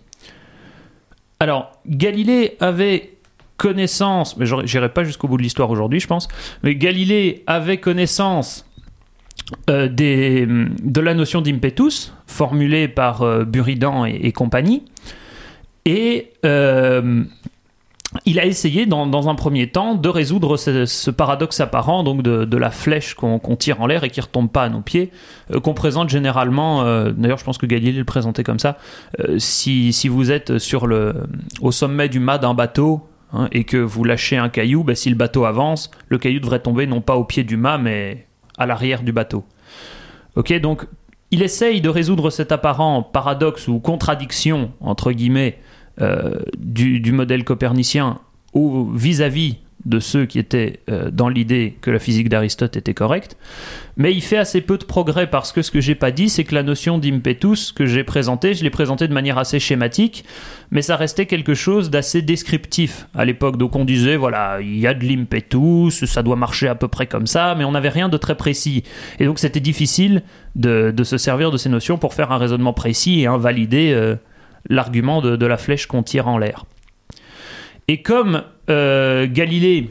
[1.39, 3.13] Alors, Galilée avait
[3.57, 6.27] connaissance, mais j'irai pas jusqu'au bout de l'histoire aujourd'hui, je pense,
[6.63, 8.65] mais Galilée avait connaissance
[9.69, 14.83] euh, des, de la notion d'impetus, formulée par euh, Buridan et, compagnie,
[15.85, 17.23] et euh,
[18.25, 22.57] il a essayé dans, dans un premier temps de résoudre ce, paradoxe apparent donc de,
[22.57, 25.11] la flèche qu'on tire en l'air et qui retombe pas à nos pieds,
[25.63, 28.77] qu'on présente généralement, d'ailleurs je pense que Galilée le présentait comme ça,
[29.39, 31.15] si, si vous êtes sur le,
[31.59, 33.01] au sommet du mât d'un bateau
[33.34, 36.62] hein, et que vous lâchez un caillou, ben, si le bateau avance, le caillou devrait
[36.62, 39.43] tomber non pas au pied du mât mais à l'arrière du bateau.
[40.36, 40.88] Ok, donc
[41.32, 45.58] il essaye de résoudre cet apparent paradoxe ou contradiction, entre guillemets,
[46.02, 48.19] euh, du, modèle copernicien
[48.56, 53.38] vis-à-vis de ceux qui étaient euh, dans l'idée que la physique d'Aristote était correcte.
[53.98, 56.44] Mais il fait assez peu de progrès parce que ce que j'ai pas dit, c'est
[56.44, 60.25] que la notion d'impetus que j'ai présentée, je l'ai présentée de manière assez schématique,
[60.71, 63.58] mais ça restait quelque chose d'assez descriptif à l'époque.
[63.58, 67.06] Donc on disait, voilà, il y a de l'impetus, ça doit marcher à peu près
[67.06, 68.84] comme ça, mais on n'avait rien de très précis.
[69.19, 70.23] Et donc c'était difficile
[70.56, 74.15] de, se servir de ces notions pour faire un raisonnement précis et invalider euh,
[74.69, 76.65] l'argument de, la flèche qu'on tire en l'air.
[77.88, 79.89] Et comme Galilée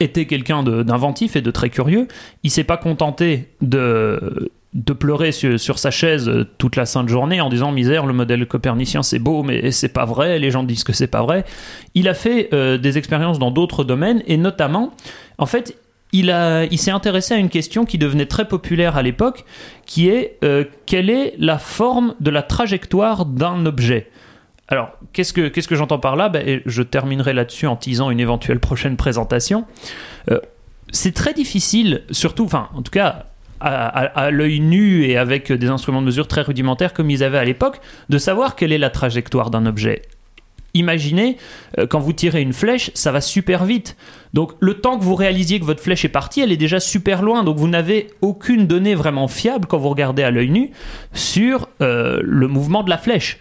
[0.00, 2.06] était quelqu'un d'inventif et de très curieux,
[2.42, 7.40] il s'est pas contenté de de pleurer sur, sa chaise euh, toute la sainte journée
[7.40, 10.84] en disant misère le modèle copernicien c'est beau mais c'est pas vrai les gens disent
[10.84, 11.44] que c'est pas vrai.
[11.94, 14.92] Il a fait euh, des expériences dans d'autres domaines et notamment
[15.38, 15.76] en fait
[16.12, 19.44] il s'est intéressé à une question qui devenait très populaire à l'époque,
[19.84, 24.10] qui est euh, quelle est la forme de la trajectoire d'un objet?
[24.68, 26.28] Alors, qu'est-ce que, j'entends par là?
[26.28, 29.64] Ben, Je terminerai là-dessus en teasant une éventuelle prochaine présentation.
[30.30, 30.40] Euh,
[30.92, 33.26] c'est très difficile, surtout, en tout cas,
[33.60, 37.44] à l'œil nu et avec des instruments de mesure très rudimentaires comme ils avaient à
[37.44, 40.02] l'époque, de savoir quelle est la trajectoire d'un objet.
[40.74, 41.38] Imaginez,
[41.78, 43.96] euh, quand vous tirez une flèche, ça va super vite.
[44.34, 47.22] Donc le temps que vous réalisiez que votre flèche est partie, elle est déjà super
[47.22, 47.42] loin.
[47.42, 50.70] Donc vous n'avez aucune donnée vraiment fiable quand vous regardez à l'œil nu
[51.12, 53.38] sur euh, le mouvement de la flèche.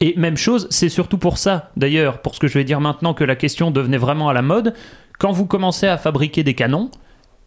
[0.00, 3.14] Et même chose, c'est surtout pour ça, d'ailleurs, pour ce que je vais dire maintenant,
[3.14, 4.74] que la question devenait vraiment à la mode.
[5.18, 6.90] Quand vous commencez à fabriquer des canons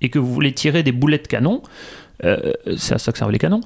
[0.01, 1.61] et que vous voulez tirer des boulets de canon,
[2.25, 3.61] euh, c'est à ça que servent les canons,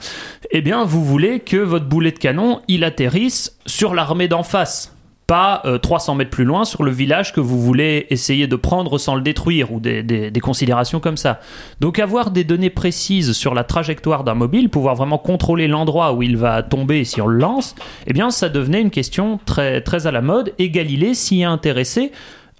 [0.52, 4.96] eh bien vous voulez que votre boulet de canon, il atterrisse sur l'armée d'en face,
[5.28, 8.98] pas euh, 300 mètres plus loin sur le village que vous voulez essayer de prendre
[8.98, 11.40] sans le détruire, ou des, considérations comme ça.
[11.80, 16.22] Donc avoir des données précises sur la trajectoire d'un mobile, pouvoir vraiment contrôler l'endroit où
[16.22, 17.76] il va tomber si on le lance,
[18.08, 21.46] eh bien ça devenait une question très, très à la mode, et Galilée s'y est
[21.46, 22.12] intéressé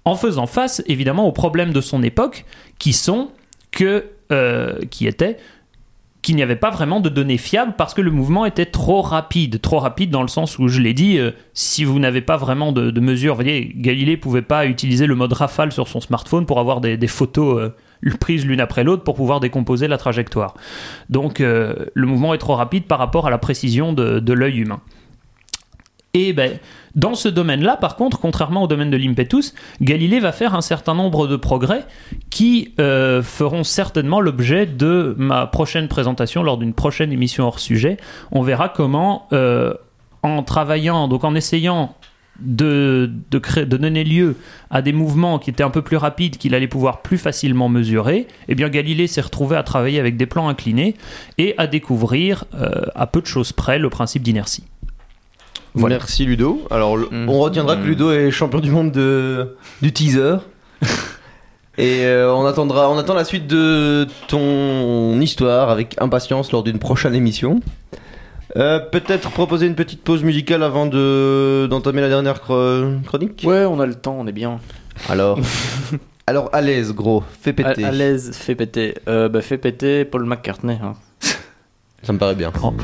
[0.06, 2.46] en faisant face évidemment aux problèmes de son époque,
[2.80, 3.30] qui sont
[3.72, 5.38] que, euh, qui étaient
[6.24, 9.62] qu'il n'y avait pas vraiment de données fiables parce que le mouvement était trop rapide.
[9.62, 12.72] Trop rapide dans le sens où, je l'ai dit, euh, si vous n'avez pas vraiment
[12.72, 16.46] de, de mesures, vous voyez, Galilée pouvait pas utiliser le mode rafale sur son smartphone
[16.46, 20.56] pour avoir des, photos euh, prises l'une après l'autre pour pouvoir décomposer la trajectoire.
[21.10, 24.60] Donc euh, le mouvement est trop rapide par rapport à la précision de, de l'œil
[24.60, 24.80] humain.
[26.14, 26.60] Et ben,
[26.96, 30.94] dans ce domaine-là, par contre, contrairement au domaine de l'impetus, Galilée va faire un certain
[30.94, 31.86] nombre de progrès
[32.30, 37.98] qui euh, feront certainement l'objet de ma prochaine présentation lors d'une prochaine émission hors sujet.
[38.32, 39.74] On verra comment, euh,
[40.22, 41.96] en travaillant, donc en essayant
[42.40, 43.12] de,
[43.66, 44.36] donner lieu
[44.70, 48.28] à des mouvements qui étaient un peu plus rapides, qu'il allait pouvoir plus facilement mesurer,
[48.48, 50.96] eh bien Galilée s'est retrouvé à travailler avec des plans inclinés
[51.38, 54.64] et à découvrir, euh, à peu de choses près, le principe d'inertie.
[55.76, 55.96] Voilà.
[55.98, 56.62] Merci Ludo.
[56.72, 57.28] Alors Mm.
[57.30, 57.88] on retiendra que Mm.
[57.88, 60.36] Ludo est champion du monde de, du teaser.
[61.80, 66.78] Et euh, on attendra, on attend la suite de ton histoire avec impatience lors d'une
[66.78, 67.62] prochaine émission.
[68.56, 73.42] Euh, Peut-être proposer une petite pause musicale avant de d'entamer la dernière chronique?
[73.44, 74.60] Ouais, on a le temps, on est bien.
[75.10, 75.40] Alors,
[76.28, 77.84] alors à l'aise gros, fais péter.
[77.84, 78.94] à l'aise, fais péter.
[79.08, 80.78] Euh, bah, fais péter Paul McCartney.
[80.84, 80.94] hein.
[82.04, 82.52] Ça me paraît bien.
[82.52, 82.76] Down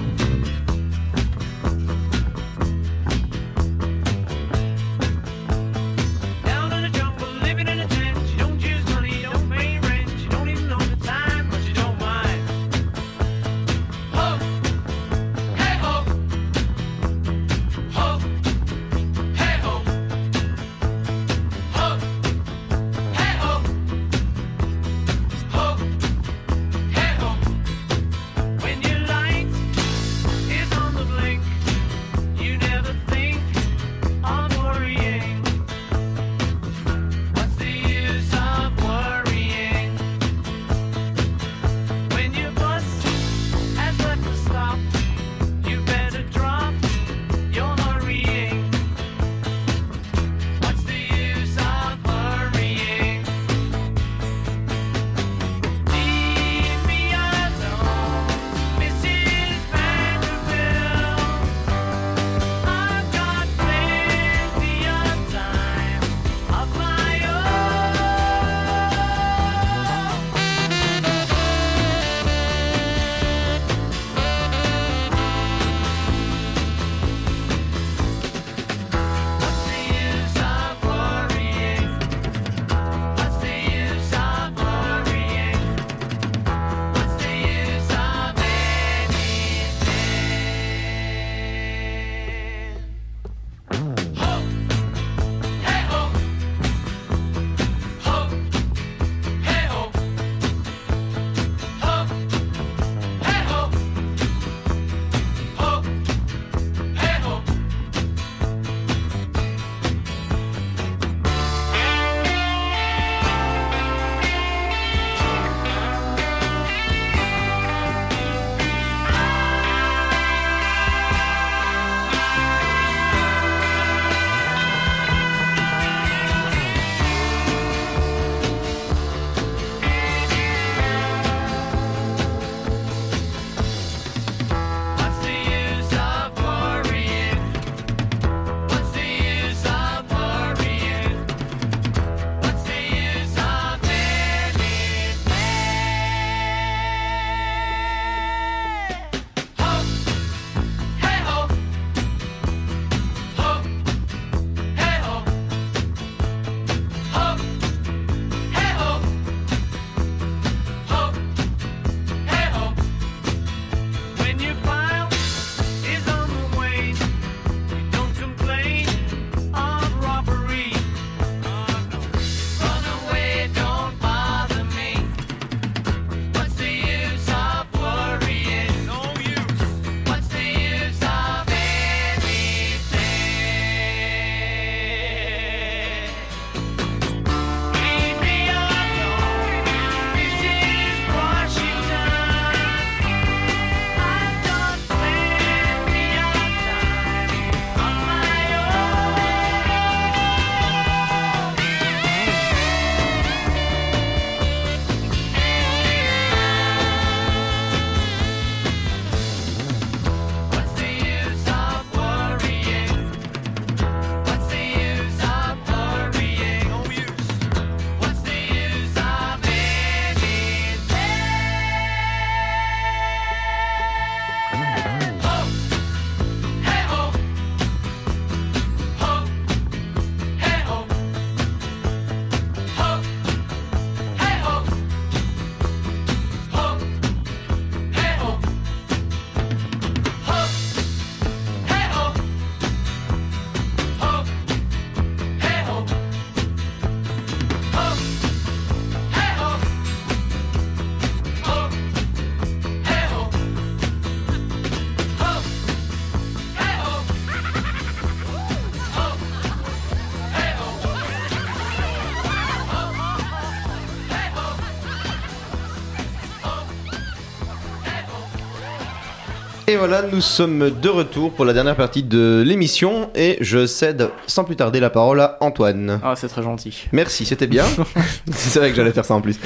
[269.70, 274.10] Et voilà, nous sommes de retour pour la dernière partie de l'émission et je cède
[274.26, 276.00] sans plus tarder la parole à Antoine.
[276.04, 276.88] Ah, c'est très gentil.
[276.92, 277.66] Merci, c'était bien.
[278.32, 279.40] C'est vrai que j'allais faire ça en plus.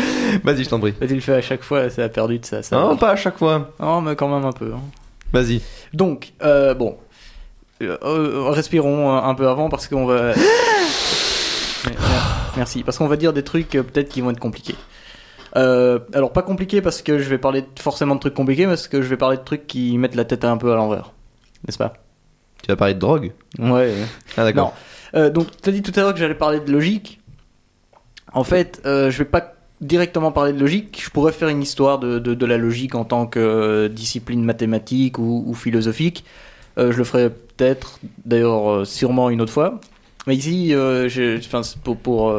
[0.45, 0.93] Vas-y, je t'en prie.
[0.93, 2.63] Tu le fais à chaque fois, ça a perdu de ça.
[2.63, 3.71] ça Non, pas à chaque fois.
[3.82, 4.71] Non, mais quand même un peu.
[4.74, 4.80] hein.
[5.34, 5.59] Vas-y.
[5.93, 6.95] Donc, euh, bon.
[7.82, 10.32] Euh, euh, respirons un peu avant parce qu'on va.
[12.55, 12.84] Merci.
[12.84, 14.76] Parce qu'on va dire des trucs euh, peut-être qui vont être compliqués.
[15.56, 18.72] Euh, alors, pas compliqués parce que je vais parler de- forcément de trucs compliqués, mais
[18.72, 21.12] parce que je vais parler de trucs qui mettent la tête un peu à l'envers.
[21.68, 21.93] N'est-ce pas?
[22.64, 23.32] Tu vas parler de drogue?
[23.60, 23.93] Ouais.
[24.36, 24.74] Ah d'accord.
[25.16, 27.20] Euh, donc, tu as dit tout à l'heure que j'allais parler de logique.
[28.34, 31.01] En fait, euh, je vais pas directement parler de logique.
[31.04, 34.43] Je pourrais faire une histoire de, de, de la logique en tant que euh, discipline
[34.43, 36.26] mathématique ou, ou philosophique.
[36.78, 39.80] Je le ferai peut-être, d'ailleurs, sûrement une autre fois.
[40.26, 41.39] Mais ici, je,
[41.84, 42.34] pour, pour,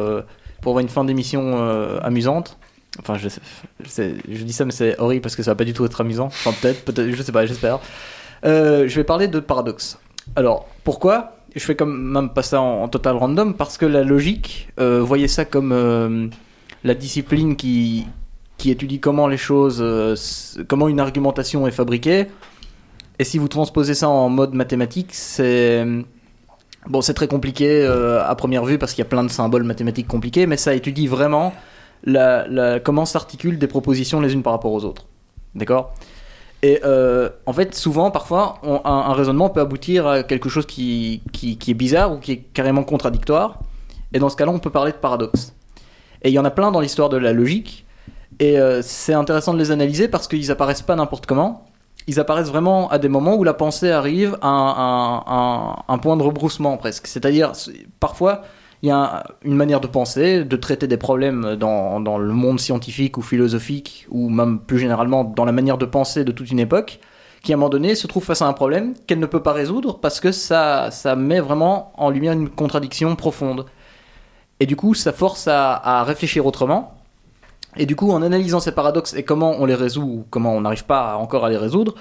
[0.61, 1.57] pour avoir une fin d'émission
[2.01, 2.57] amusante.
[2.99, 6.01] Enfin, je, dis ça, mais c'est horrible parce que ça va pas du tout être
[6.01, 6.27] amusant.
[6.27, 7.79] Enfin, peut-être, peut-être, je sais pas, j'espère.
[8.45, 9.99] Euh, je vais parler de paradoxe.
[10.35, 11.37] Alors, pourquoi?
[11.55, 15.27] Je fais quand même pas ça en, total random parce que la logique, euh, voyez
[15.27, 16.27] ça comme euh,
[16.83, 18.05] la discipline qui,
[18.57, 19.83] qui étudie comment les choses,
[20.67, 22.27] comment une argumentation est fabriquée.
[23.19, 25.85] Et si vous transposez ça en mode mathématique, c'est
[26.87, 30.07] bon, c'est très compliqué à première vue parce qu'il y a plein de symboles mathématiques
[30.07, 31.53] compliqués, mais ça étudie vraiment
[32.05, 35.05] la, comment s'articulent des propositions les unes par rapport aux autres.
[35.55, 35.93] D'accord?
[36.61, 41.59] Et euh, en fait, souvent, parfois, un, raisonnement peut aboutir à quelque chose qui, qui,
[41.67, 43.59] est bizarre ou qui est carrément contradictoire.
[44.13, 45.53] Et dans ce cas-là, on peut parler de paradoxe.
[46.23, 47.85] Et il y en a plein dans l'histoire de la logique.
[48.39, 51.67] Et euh, c'est intéressant de les analyser parce qu'ils apparaissent pas n'importe comment.
[52.07, 56.77] Ils apparaissent vraiment à des moments où la pensée arrive à un, point de rebroussement
[56.77, 57.07] presque.
[57.07, 58.41] C'est-à-dire, c'est- parfois,
[58.81, 62.59] il y a un- une manière de penser, de traiter des problèmes dans, le monde
[62.59, 66.59] scientifique ou philosophique, ou même plus généralement dans la manière de penser de toute une
[66.59, 66.99] époque,
[67.43, 69.53] qui à un moment donné se trouve face à un problème qu'elle ne peut pas
[69.53, 73.65] résoudre parce que ça, ça met vraiment en lumière une contradiction profonde.
[74.59, 76.95] Et du coup, ça force à, réfléchir autrement.
[77.77, 80.61] Et du coup, en analysant ces paradoxes et comment on les résout, ou comment on
[80.61, 81.95] n'arrive pas encore à les résoudre,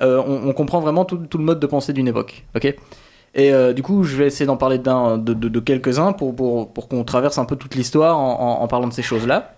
[0.00, 2.44] euh, on, on comprend vraiment tout, tout le mode de pensée d'une époque.
[2.56, 2.74] Ok?
[3.34, 6.72] Et euh, du coup, je vais essayer d'en parler de, de- de quelques-uns pour, pour,
[6.72, 9.54] pour qu'on traverse un peu toute l'histoire en, en- en parlant de ces choses-là.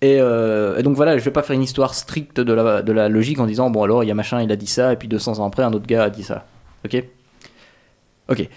[0.00, 2.92] Et, euh, et donc voilà, je vais pas faire une histoire stricte de la, de
[2.92, 4.96] la logique en disant, bon alors, il y a machin, il a dit ça, et
[4.96, 6.44] puis 200 ans après, un autre gars a dit ça.
[6.84, 7.02] Ok?
[8.28, 8.48] Ok.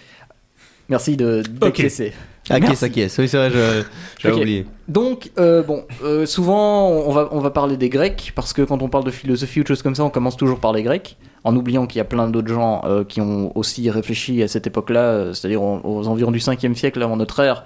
[0.88, 2.12] Merci de d'acquiescer.
[2.50, 3.16] Acquiesce, acquiesce.
[3.18, 3.82] Oui, c'est vrai, je-
[4.18, 4.40] j'avais Ok.
[4.40, 4.66] oublié.
[4.88, 5.84] Donc, euh, bon,
[6.26, 9.60] souvent, on va, on va parler des Grecs, parce que quand on parle de philosophie
[9.60, 12.00] ou de choses comme ça, on commence toujours par les Grecs, en oubliant qu'il y
[12.00, 16.06] a plein d'autres gens euh, qui ont aussi réfléchi à cette époque-là, euh, c'est-à-dire aux,
[16.08, 17.64] environs du 5e siècle avant notre ère,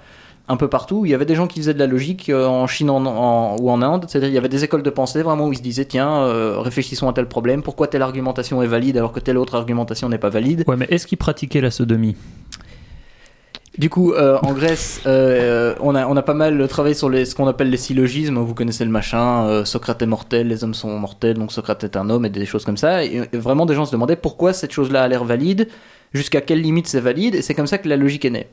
[0.49, 1.05] un peu partout.
[1.05, 3.55] Il y avait des gens qui faisaient de la logique euh, en Chine en- en-
[3.59, 5.61] ou en Inde, c'est-à-dire il y avait des écoles de pensée vraiment où ils se
[5.61, 6.25] disaient, tiens,
[6.61, 10.17] réfléchissons à tel problème, pourquoi telle argumentation est valide alors que telle autre argumentation n'est
[10.17, 10.63] pas valide?
[10.67, 12.15] Ouais, mais est-ce qu'il pratiquait la sodomie?
[13.77, 17.25] Du coup, euh, en Grèce, euh, on, a, on a pas mal travaillé sur les,
[17.25, 18.39] ce qu'on appelle les syllogismes.
[18.39, 21.95] Vous connaissez le machin, euh, Socrate est mortel, les hommes sont mortels, donc Socrate est
[21.95, 23.03] un homme, et des choses comme ça.
[23.03, 25.67] Et, et vraiment, des gens se demandaient pourquoi cette chose-là a l'air valide,
[26.13, 28.47] jusqu'à quelle limite c'est valide, et c'est comme ça que la logique est née.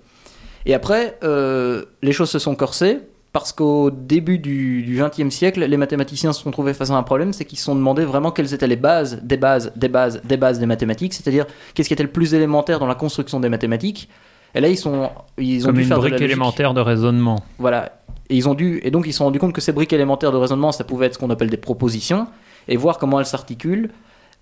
[0.67, 3.01] Et après, euh, les choses se sont corsées,
[3.33, 7.33] parce qu'au début du, 20e siècle, les mathématiciens se sont trouvés face à un problème,
[7.33, 10.37] c'est qu'ils se sont demandé vraiment quelles étaient les bases, des bases, des bases, des
[10.37, 14.09] bases des mathématiques, c'est-à-dire qu'est-ce qui était le plus élémentaire dans la construction des mathématiques.
[14.55, 16.25] Et là, ils sont, ils ont Comme dû une faire de brique logique.
[16.27, 17.43] élémentaire de raisonnement.
[17.59, 17.93] Voilà.
[18.31, 20.33] Et ils ont dû, et donc ils se sont rendus compte que ces briques élémentaires
[20.33, 22.27] de raisonnement, ça pouvait être ce qu'on appelle des propositions,
[22.69, 23.91] et voir comment elles s'articulent,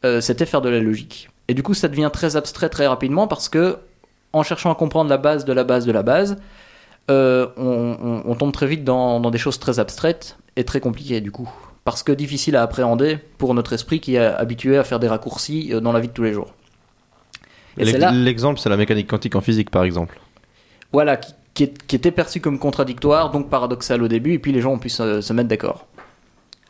[0.05, 1.29] euh, c'était faire de la logique.
[1.49, 3.79] Et du coup, ça devient très abstrait très rapidement parce que,
[4.33, 6.37] en cherchant à comprendre la base de la base de la base,
[7.11, 10.79] euh, on, on- on tombe très vite dans, dans des choses très abstraites et très
[10.81, 11.51] compliquées du coup.
[11.85, 15.71] Parce que difficile à appréhender pour notre esprit qui est habitué à faire des raccourcis
[15.73, 16.47] euh, dans la vie de tous les jours.
[16.51, 17.62] Et c'est L'ex- là,
[18.13, 20.19] L'exemple, c'est la mécanique quantique en physique, par exemple.
[20.93, 24.53] voilà, qui, qui est- qui était perçu comme contradictoire, donc paradoxal au début, et puis
[24.53, 25.87] les gens ont pu se, se mettre d'accord.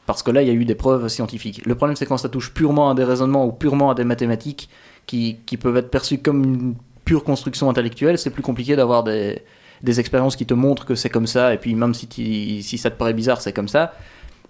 [0.06, 1.64] Parce que là, il y a eu des preuves scientifiques.
[1.66, 4.68] Le problème, c'est quand ça touche purement à des raisonnements ou purement à des mathématiques
[5.06, 6.74] qui, qui peuvent être perçues comme une
[7.04, 9.42] pure construction intellectuelle, c'est plus compliqué d'avoir des,
[9.82, 12.96] des expériences qui te montrent que c'est comme ça, et puis même si ça te
[12.96, 13.92] paraît bizarre, c'est comme ça.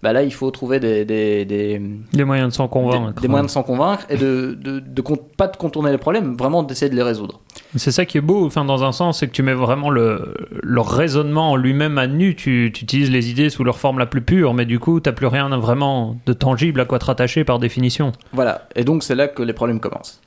[0.02, 1.80] Bah là, il faut trouver des, des, des,
[2.12, 3.22] Des moyens de s'en convaincre.
[3.22, 5.02] des moyens de s'en convaincre et de, de, de
[5.36, 7.40] pas de contourner les problèmes, vraiment d'essayer de les résoudre.
[7.76, 10.34] C'est ça qui est beau, enfin, dans un sens, c'est que tu mets vraiment le,
[10.60, 12.34] le raisonnement en lui-même à nu.
[12.34, 15.12] Tu, tu utilises les idées sous leur forme la plus pure, mais du coup, t'as
[15.12, 18.10] plus rien vraiment de tangible à quoi te rattacher par définition.
[18.32, 20.20] Voilà, et donc c'est là que les problèmes commencent.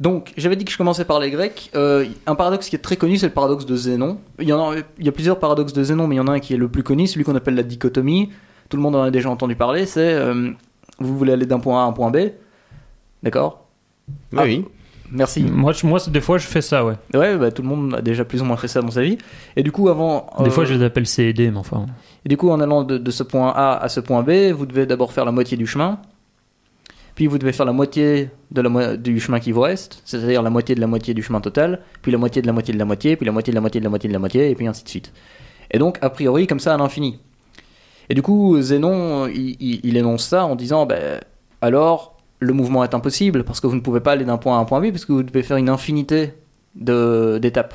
[0.00, 1.70] Donc, j'avais dit que je commençais par les Grecs.
[1.74, 4.18] Euh, un paradoxe qui est très connu, c'est le paradoxe de Zénon.
[4.38, 6.28] Il y, en a, il y a plusieurs paradoxes de Zénon, mais il y en
[6.28, 8.30] a un qui est le plus connu, celui qu'on appelle la dichotomie.
[8.68, 9.86] Tout le monde en a déjà entendu parler.
[9.86, 10.50] C'est euh,
[10.98, 12.18] vous voulez aller d'un point A à un point B,
[13.22, 13.66] d'accord?
[14.32, 14.42] Oui, Ah.
[14.44, 14.64] oui.
[15.10, 15.42] Merci.
[15.42, 16.92] Moi, je- moi, c'est- des fois, je fais ça, ouais.
[17.14, 19.16] Ouais, bah, tout le monde a déjà plus ou moins fait ça dans sa vie.
[19.56, 20.26] Et du coup, avant.
[20.40, 21.86] Des euh, fois, je les appelle CED, mais enfin.
[22.26, 24.66] Et du coup, en allant de, de ce point A à ce point B, vous
[24.66, 25.98] devez d'abord faire la moitié du chemin.
[27.14, 30.42] Puis vous devez faire la moitié de la mo- du chemin qui vous reste, c'est-à-dire
[30.42, 32.78] la moitié de la moitié du chemin total, puis la moitié de la moitié de
[32.78, 34.54] la moitié, puis la moitié de la moitié de la moitié de la moitié, et
[34.54, 35.12] puis ainsi de suite.
[35.70, 37.18] Et donc, a priori, comme ça à l'infini.
[38.10, 41.20] Et du coup, Zénon, il, énonce ça en disant, ben,
[41.60, 44.60] alors, le mouvement est impossible, parce que vous ne pouvez pas aller d'un point à
[44.60, 46.34] un point B, parce que vous devez faire une infinité
[46.74, 47.74] d'étapes.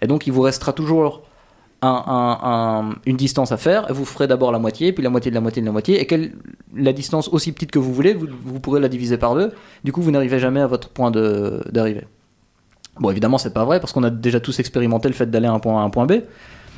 [0.00, 1.22] Et donc, il vous restera toujours
[1.80, 5.10] un- un- un- une distance à faire, et vous ferez d'abord la moitié, puis la
[5.10, 6.32] moitié de la moitié de la moitié, et quelle,
[6.76, 9.52] la distance aussi petite que vous voulez, vous, vous pourrez la diviser par deux.
[9.82, 12.06] Du coup, vous n'arrivez jamais à votre point d'arrivée.
[13.00, 15.52] Bon, évidemment, c'est pas vrai, parce qu'on a déjà tous expérimenté le fait d'aller à
[15.52, 16.12] un point à un point B.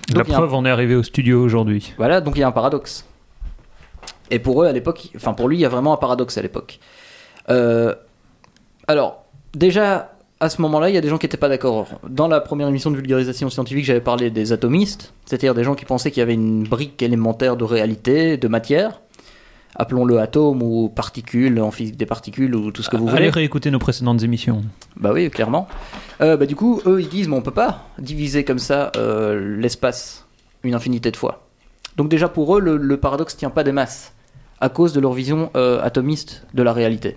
[0.08, 1.92] La Donc, a un- preuve, on est arrivé au studio aujourd'hui.
[1.96, 3.06] Voilà, donc il y a un paradoxe.
[4.30, 6.42] Et pour eux, à l'époque, enfin pour lui, il y a vraiment un paradoxe à
[6.42, 6.78] l'époque.
[7.50, 7.94] Euh,
[8.88, 9.24] alors,
[9.54, 11.86] déjà, à ce moment-là, il y a des gens qui n'étaient pas d'accord.
[12.08, 15.84] Dans la première émission de vulgarisation scientifique, j'avais parlé des atomistes, c'est-à-dire des gens qui
[15.84, 19.00] pensaient qu'il y avait une brique élémentaire de réalité, de matière.
[19.76, 23.30] Appelons-le atome ou particule, en physique des particules ou tout ce que vous Allez voulez.
[23.30, 24.62] réécouter nos précédentes émissions.
[24.96, 25.66] Bah oui, clairement.
[26.20, 29.56] Euh, bah, du coup, eux, ils disent, mais on peut pas diviser comme ça euh,
[29.58, 30.26] l'espace
[30.62, 31.46] une infinité de fois.
[31.96, 34.12] Donc déjà, pour eux, le, le paradoxe tient pas des masses,
[34.60, 37.16] à cause de leur vision euh, atomiste de la réalité.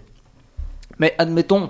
[1.00, 1.70] Mais admettons,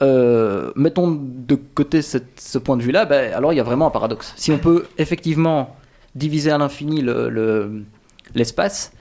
[0.00, 4.32] mettons de côté ce point de vue-là, bah, alors il y a vraiment un paradoxe.
[4.36, 5.76] Si on peut effectivement
[6.16, 7.84] diviser à l'infini le- le-
[8.34, 8.92] l'espace,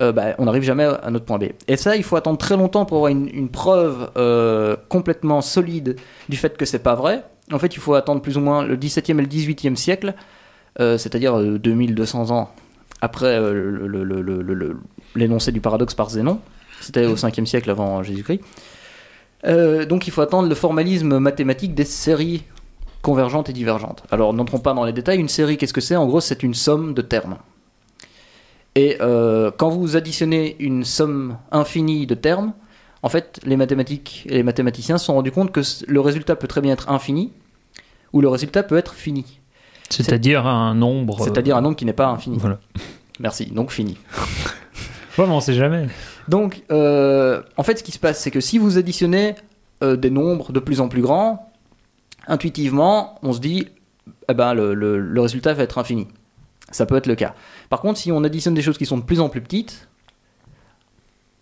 [0.00, 1.44] euh, bah, on n'arrive jamais à notre point B.
[1.68, 5.96] Et ça, il faut attendre très longtemps pour avoir une, preuve euh, complètement solide
[6.28, 7.24] du fait que c'est pas vrai.
[7.52, 10.14] En fait, il faut attendre plus ou moins le 17e et le 18e siècle,
[10.80, 12.50] euh, c'est-à-dire euh, 2200 ans
[13.00, 13.38] après
[15.14, 16.40] l'énoncé du paradoxe par Zénon.
[16.80, 18.40] C'était au 5e siècle avant Jésus-Christ.
[19.44, 22.44] Donc il faut attendre le formalisme mathématique des séries
[23.02, 24.04] convergentes et divergentes.
[24.10, 25.96] Alors n'entrons pas dans les détails, une série qu'est-ce que c'est?
[25.96, 27.36] En gros c'est une somme de termes.
[28.74, 32.52] Et euh, quand vous additionnez une somme infinie de termes,
[33.02, 36.48] en fait les mathématiques et les mathématiciens se sont rendus compte que le résultat peut
[36.48, 37.32] très bien être infini
[38.12, 39.40] ou le résultat peut être fini.
[39.90, 41.20] C'est-à-dire un nombre.
[41.20, 42.38] euh, C'est-à-dire un nombre qui n'est pas infini.
[42.38, 42.58] Voilà.
[43.20, 43.96] Merci, donc fini.
[45.16, 45.86] Ouais, mais on sait jamais.
[46.26, 49.36] Donc, euh, en fait, ce qui se passe, c'est que si vous additionnez
[49.84, 51.52] euh, des nombres de plus en plus grands,
[52.26, 53.68] intuitivement, on se dit,
[54.28, 56.08] eh ben, le, le- le résultat va être infini.
[56.72, 57.34] Ça peut être le cas.
[57.74, 59.88] Par contre, si on additionne des choses qui sont de plus en plus petites,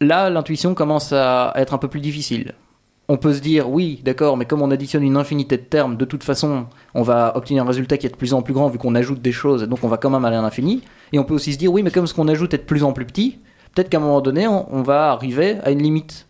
[0.00, 2.54] là, l'intuition commence à être un peu plus difficile.
[3.06, 6.06] On peut se dire, oui, d'accord, mais comme on additionne une infinité de termes, de
[6.06, 8.78] toute façon, on va obtenir un résultat qui est de plus en plus grand vu
[8.78, 10.80] qu'on ajoute des choses, donc on va quand même aller à l'infini.
[11.12, 12.82] Et on peut aussi se dire, oui, mais comme ce qu'on ajoute est de plus
[12.82, 13.38] en plus petit,
[13.74, 16.26] peut-être qu'à un moment donné, on, on va arriver à une limite.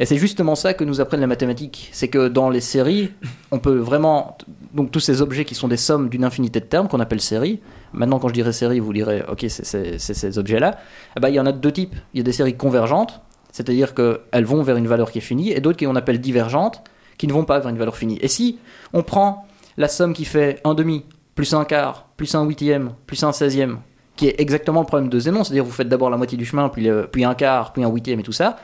[0.00, 1.90] Et c'est justement ça que nous apprennent les mathématiques.
[1.92, 3.10] C'est que dans les séries,
[3.52, 4.36] on peut vraiment.
[4.74, 7.60] Donc tous ces objets qui sont des sommes d'une infinité de termes qu'on appelle séries.
[7.92, 10.78] Maintenant, quand je dirais série, vous direz, ok, c'est ces objets-là.
[11.16, 11.94] Eh ben, il y en a de deux types.
[12.14, 13.20] Il y a des séries convergentes,
[13.52, 16.82] c'est-à-dire qu'elles vont vers une valeur qui est finie, et d'autres qu'on appelle divergentes,
[17.18, 18.18] qui ne vont pas vers une valeur finie.
[18.22, 18.58] Et si
[18.92, 23.22] on prend la somme qui fait un demi, plus un quart, plus un huitième, plus
[23.24, 23.78] un seizième,
[24.16, 26.68] qui est exactement le problème de Zénon, c'est-à-dire vous faites d'abord la moitié du chemin,
[26.68, 28.56] puis, puis un quart, puis un huitième et tout ça,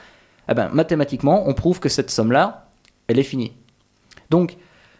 [0.48, 2.68] eh ben, mathématiquement, on prouve que cette somme-là,
[3.08, 3.52] elle est finie.
[4.30, 4.56] Donc,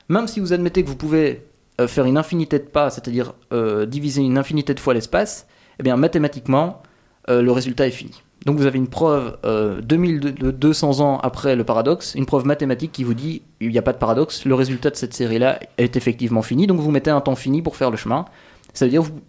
[0.08, 1.46] même si vous admettez que vous pouvez
[1.80, 5.46] euh, faire une infinité de pas, c'est-à-dire euh, diviser une infinité de fois l'espace,
[5.78, 6.82] eh bien, mathématiquement,
[7.28, 8.22] euh, le résultat est fini.
[8.44, 13.02] Donc, vous avez une preuve euh, 2200 ans après le paradoxe, une preuve mathématique qui
[13.04, 16.42] vous dit il n'y a pas de paradoxe, le résultat de cette série-là est effectivement
[16.42, 18.24] fini, donc vous mettez un temps fini pour faire le chemin.
[18.72, 19.20] Ça veut dire, vous-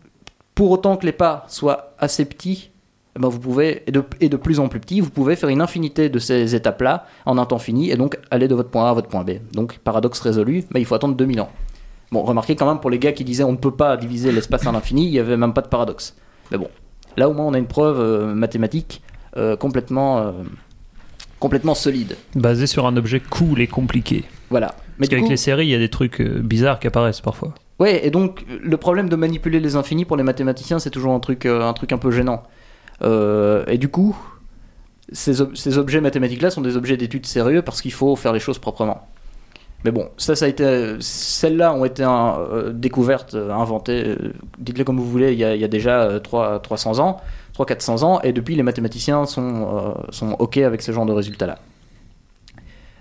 [0.54, 2.70] pour autant que les pas soient assez petits,
[3.16, 5.50] eh ben, vous pouvez, et de, et de plus en plus petits, vous pouvez faire
[5.50, 8.86] une infinité de ces étapes-là en un temps fini et donc aller de votre point
[8.86, 9.32] A à votre point B.
[9.54, 11.50] Donc, paradoxe résolu, mais il faut attendre 2000 ans.
[12.12, 14.66] Bon, remarquez quand même pour les gars qui disaient on ne peut pas diviser l'espace
[14.66, 16.16] à l'infini, il n'y avait même pas de paradoxe.
[16.52, 16.70] Mais bon,
[17.18, 19.02] là au moins on a une preuve euh, mathématique
[19.36, 20.32] euh, complètement, euh,
[21.40, 22.16] complètement solide.
[22.36, 24.24] Basé sur un objet cool et compliqué.
[24.50, 24.68] Voilà.
[25.00, 27.54] Mais Parce qu'avec coup, les séries, il y a des trucs bizarres qui apparaissent parfois.
[27.80, 31.20] Ouais, et donc le problème de manipuler les infinis pour les mathématiciens, c'est toujours un
[31.20, 32.42] truc, un truc un peu gênant.
[33.04, 34.18] Et du coup,
[35.12, 38.40] ces, ob- ces objets mathématiques-là sont des objets d'études sérieux parce qu'il faut faire les
[38.40, 39.08] choses proprement.
[39.86, 44.84] Mais bon, ça, ça a été, celles-là ont été euh, découvertes, euh, inventées, euh, dites-le
[44.84, 47.18] comme vous voulez, il y a, déjà euh, 3, 300 ans,
[47.58, 51.60] 300-400 ans, et depuis les mathématiciens sont, euh, sont OK avec ce genre de résultats-là.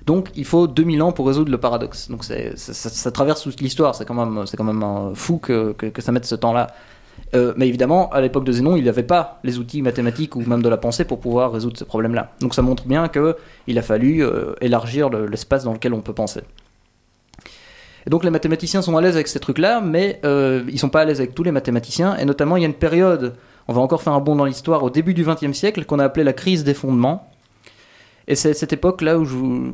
[0.07, 2.09] Donc il faut 2000 ans pour résoudre le paradoxe.
[2.11, 6.12] Donc ça, traverse toute l'histoire, c'est quand même, quand même euh, fou que, que, ça
[6.12, 6.68] mette ce temps-là
[7.35, 10.62] Euh, mais évidemment, à l'époque de Zénon, il n'avait pas les outils mathématiques ou même
[10.62, 12.31] de la pensée pour pouvoir résoudre ce problème-là.
[12.41, 16.12] Donc ça montre bien qu'il a fallu euh, élargir le- l'espace dans lequel on peut
[16.14, 16.43] penser.
[18.07, 21.01] Et donc les mathématiciens sont à l'aise avec ces trucs-là, mais euh, ils sont pas
[21.01, 22.17] à l'aise avec tous les mathématiciens.
[22.17, 23.35] Et notamment, il y a une période,
[23.67, 26.05] on va encore faire un bond dans l'histoire, au début du XXe siècle, qu'on a
[26.05, 27.29] appelé la crise des fondements.
[28.29, 29.25] Et c'est cette époque-là où,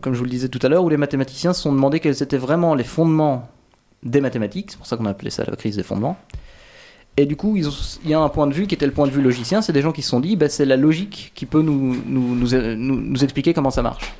[0.00, 2.22] comme je vous le disais tout à l'heure, où les mathématiciens se sont demandé quels
[2.22, 3.48] étaient vraiment les fondements
[4.02, 4.70] des mathématiques.
[4.70, 6.16] C'est pour ça qu'on a appelé ça la crise des fondements.
[7.18, 9.12] Et du coup, il y a un point de vue qui était le point de
[9.12, 9.60] vue logicien.
[9.60, 13.52] C'est des gens qui se sont dit, bah, c'est la logique qui peut nous expliquer
[13.52, 14.14] comment ça marche.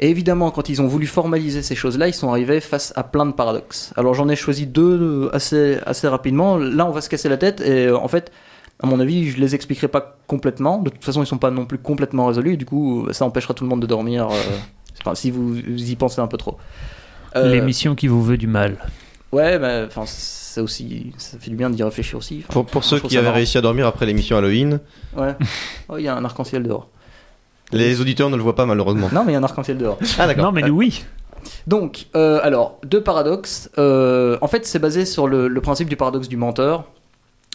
[0.00, 3.24] Et évidemment, quand ils ont voulu formaliser ces choses-là, ils sont arrivés face à plein
[3.26, 3.92] de paradoxes.
[3.96, 6.58] Alors j'en ai choisi deux euh, assez, assez rapidement.
[6.58, 8.30] Là, on va se casser la tête et euh, en fait,
[8.82, 10.78] à mon avis, je les expliquerai pas complètement.
[10.82, 12.52] De toute façon, ils sont pas non plus complètement résolus.
[12.54, 14.34] Et du coup, ça empêchera tout le monde de dormir euh,
[15.00, 16.58] enfin, si vous, vous y pensez un peu trop.
[17.34, 18.76] Euh, L'émission qui vous veut du mal.
[19.32, 22.44] Ouais, mais enfin, c'est aussi, ça fait du bien d'y réfléchir aussi.
[22.44, 23.36] Enfin, Pour, pour ceux qui ça avaient marrant.
[23.36, 24.78] réussi à dormir après l'émission Halloween,
[25.16, 25.34] Ouais.
[25.88, 26.88] Oh, il y a un arc-en-ciel dehors.
[27.72, 29.08] Les auditeurs ne le voient pas malheureusement.
[29.12, 29.98] Non, mais il y a un arc-en-ciel dehors.
[30.18, 30.44] Ah d'accord.
[30.44, 31.04] Non, mais oui.
[31.66, 33.70] Donc, euh, alors, deux paradoxes.
[33.78, 36.84] Euh, en fait, c'est basé sur le, le principe du paradoxe du menteur.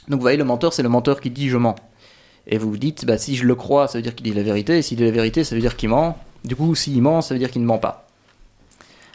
[0.07, 1.75] Donc, vous voyez, le menteur, c'est le menteur qui dit je mens.
[2.47, 4.43] Et vous vous dites, bah, si je le crois, ça veut dire qu'il dit la
[4.43, 4.77] vérité.
[4.77, 6.17] Et s'il dit la vérité, ça veut dire qu'il ment.
[6.43, 8.07] Du coup, s'il ment, ça veut dire qu'il ne ment pas.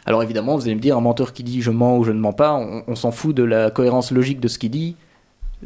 [0.05, 2.19] Alors, évidemment, vous allez me dire, un menteur qui dit je mens ou je ne
[2.19, 4.95] mens pas, on, on s'en fout de la cohérence logique de ce qu'il dit.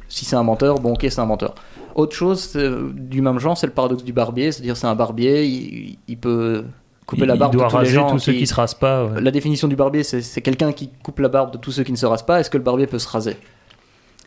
[0.08, 1.54] Si c'est un menteur, bon, ok, c'est un menteur.
[1.96, 4.52] Autre chose euh, du même genre, c'est le paradoxe du barbier.
[4.52, 6.64] C'est-à-dire, c'est un barbier, il, il peut
[7.06, 8.48] couper il, la barbe il doit de tous les raser gens tous ceux qui- qui
[8.48, 9.06] se rasent pas.
[9.06, 9.22] ouais.
[9.22, 11.92] la définition du barbier, c'est c'est quelqu'un qui coupe la barbe de tous ceux qui
[11.92, 12.40] ne se rasent pas.
[12.40, 13.36] Est-ce que le barbier peut se raser?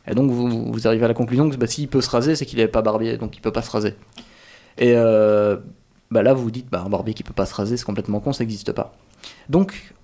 [0.06, 2.44] Et donc vous, vous arrivez à la conclusion que bah, s'il peut se raser, c'est
[2.44, 3.94] qu'il n'est pas barbier, donc il peut pas se raser.
[4.76, 5.56] Et euh,
[6.10, 8.20] bah, là, vous vous dites, bah, un barbier qui peut pas se raser, c'est complètement
[8.20, 8.92] con, ça n'existe pas.
[9.48, 9.94] Donc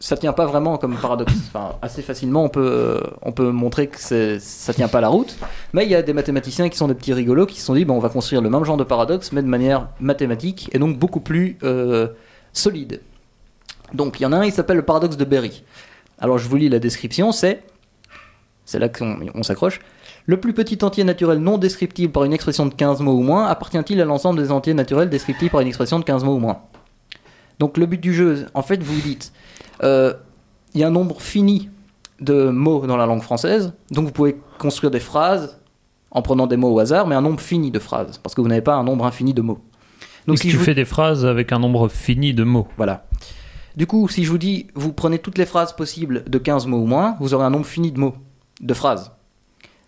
[0.00, 1.32] ça tient pas vraiment comme paradoxe.
[1.48, 5.36] Enfin, assez facilement, on peut, euh, on peut montrer que ça tient pas la route.
[5.72, 7.84] Mais il y a des mathématiciens qui sont des petits rigolos qui se sont dit,
[7.84, 10.98] bon, on va construire le même genre de paradoxe, mais de manière mathématique et donc
[10.98, 12.08] beaucoup plus euh,
[12.52, 13.00] solide.
[13.94, 15.64] Donc il y en a un, il s'appelle le paradoxe de Berry.
[16.18, 17.62] Alors je vous lis la description, c'est,
[18.64, 19.80] c'est là qu'on on s'accroche.
[20.26, 23.46] Le plus petit entier naturel non descriptible par une expression de 15 mots ou moins
[23.46, 26.60] appartient-il à l'ensemble des entiers naturels descriptibles par une expression de 15 mots ou moins?
[27.58, 29.32] Donc le but du jeu, en fait, vous dites,
[29.82, 31.70] il y a un nombre fini
[32.20, 35.60] de mots dans la langue française, donc vous pouvez construire des phrases
[36.10, 38.48] en prenant des mots au hasard, mais un nombre fini de phrases, parce que vous
[38.48, 39.58] n'avez pas un nombre infini de mots.
[40.26, 42.66] Donc, si tu vous- fais des phrases avec un nombre fini de mots.
[42.76, 43.06] voilà.
[43.76, 46.78] Du coup, si je vous dis, vous prenez toutes les phrases possibles de 15 mots
[46.78, 48.14] ou moins, vous aurez un nombre fini de mots,
[48.60, 49.12] de phrases.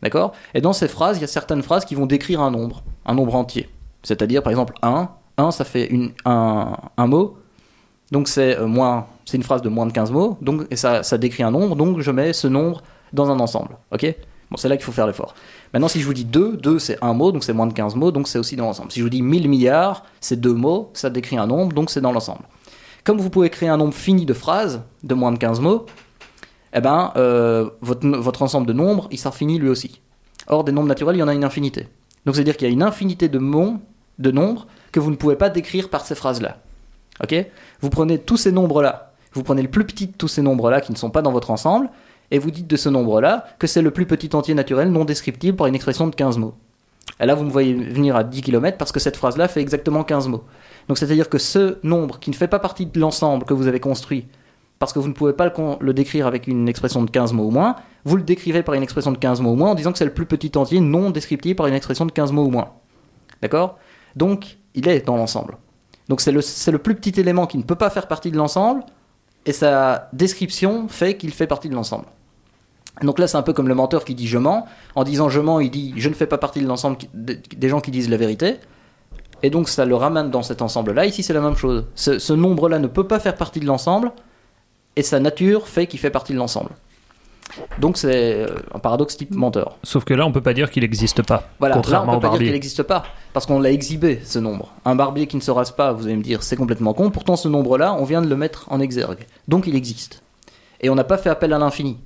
[0.02, 0.32] D'accord?
[0.54, 3.14] Et dans ces phrases, il y a certaines phrases qui vont décrire un nombre, un
[3.14, 3.68] nombre entier.
[4.04, 5.08] C'est-à-dire, par exemple, 1.
[5.38, 7.36] 1, ça fait une, un, un mot.
[8.12, 10.36] Donc, c'est euh, moins, c'est une phrase de moins de 15 mots.
[10.42, 11.76] Donc, et ça, ça décrit un nombre.
[11.76, 13.76] Donc, je mets ce nombre dans un ensemble.
[13.92, 14.12] Ok?
[14.50, 15.34] Bon, c'est là qu'il faut faire l'effort.
[15.72, 17.94] Maintenant, si je vous dis 2, 2 c'est un mot, donc c'est moins de 15
[17.94, 18.90] mots, donc c'est aussi dans l'ensemble.
[18.90, 22.00] Si je vous dis 1000 milliards, c'est deux mots, ça décrit un nombre, donc c'est
[22.00, 22.42] dans l'ensemble.
[23.04, 25.86] Comme vous pouvez créer un nombre fini de phrases de moins de 15 mots,
[26.74, 30.00] eh ben, euh, votre, votre ensemble de nombres, il fini lui aussi.
[30.48, 31.86] Or, des nombres naturels, il y en a une infinité.
[32.26, 33.74] Donc, c'est-à-dire qu'il y a une infinité de mots,
[34.18, 36.58] de nombres, que vous ne pouvez pas décrire par ces phrases-là.
[37.22, 37.34] Ok?
[37.80, 40.92] Vous prenez tous ces nombres-là, vous prenez le plus petit de tous ces nombres-là qui
[40.92, 41.90] ne sont pas dans votre ensemble,
[42.30, 45.56] et vous dites de ce nombre-là que c'est le plus petit entier naturel non descriptible
[45.56, 46.54] par une expression de 15 mots.
[47.18, 50.04] Et là, vous me voyez venir à 10 km parce que cette phrase-là fait exactement
[50.04, 50.44] 15 mots.
[50.88, 53.80] Donc, c'est-à-dire que ce nombre qui ne fait pas partie de l'ensemble que vous avez
[53.80, 54.26] construit,
[54.78, 57.50] parce que vous ne pouvez pas le, décrire avec une expression de 15 mots ou
[57.50, 59.98] moins, vous le décrivez par une expression de 15 mots ou moins en disant que
[59.98, 62.70] c'est le plus petit entier non descriptible par une expression de 15 mots ou moins.
[63.42, 63.78] D'accord?
[64.16, 65.58] Donc, il est dans l'ensemble.
[66.08, 68.82] Donc, c'est le plus petit élément qui ne peut pas faire partie de l'ensemble,
[69.46, 72.06] et sa description fait qu'il fait partie de l'ensemble.
[73.02, 74.66] Donc là, c'est un peu comme le menteur qui dit je mens.
[74.94, 77.80] En disant je mens, il dit je ne fais pas partie de l'ensemble des gens
[77.80, 78.56] qui disent la vérité.
[79.42, 81.06] Et donc ça le ramène dans cet ensemble-là.
[81.06, 81.86] Ici, c'est la même chose.
[81.94, 84.12] Ce nombre-là ne peut pas faire partie de l'ensemble,
[84.96, 86.70] et sa nature fait qu'il fait partie de l'ensemble.
[87.78, 89.76] Donc c'est euh, un paradoxe type menteur.
[89.82, 91.48] Sauf que là, on peut pas dire qu'il n'existe pas.
[91.58, 94.38] Voilà, là on contrairement peut pas dire qu'il n'existe pas, parce qu'on l'a exhibé ce
[94.38, 94.72] nombre.
[94.84, 97.10] Un barbier qui ne se rase pas, vous allez me dire, c'est complètement con.
[97.10, 99.26] Pourtant, ce nombre-là, on vient de le mettre en exergue.
[99.48, 100.22] Donc il existe.
[100.80, 101.98] Et on n'a pas fait appel à l'infini.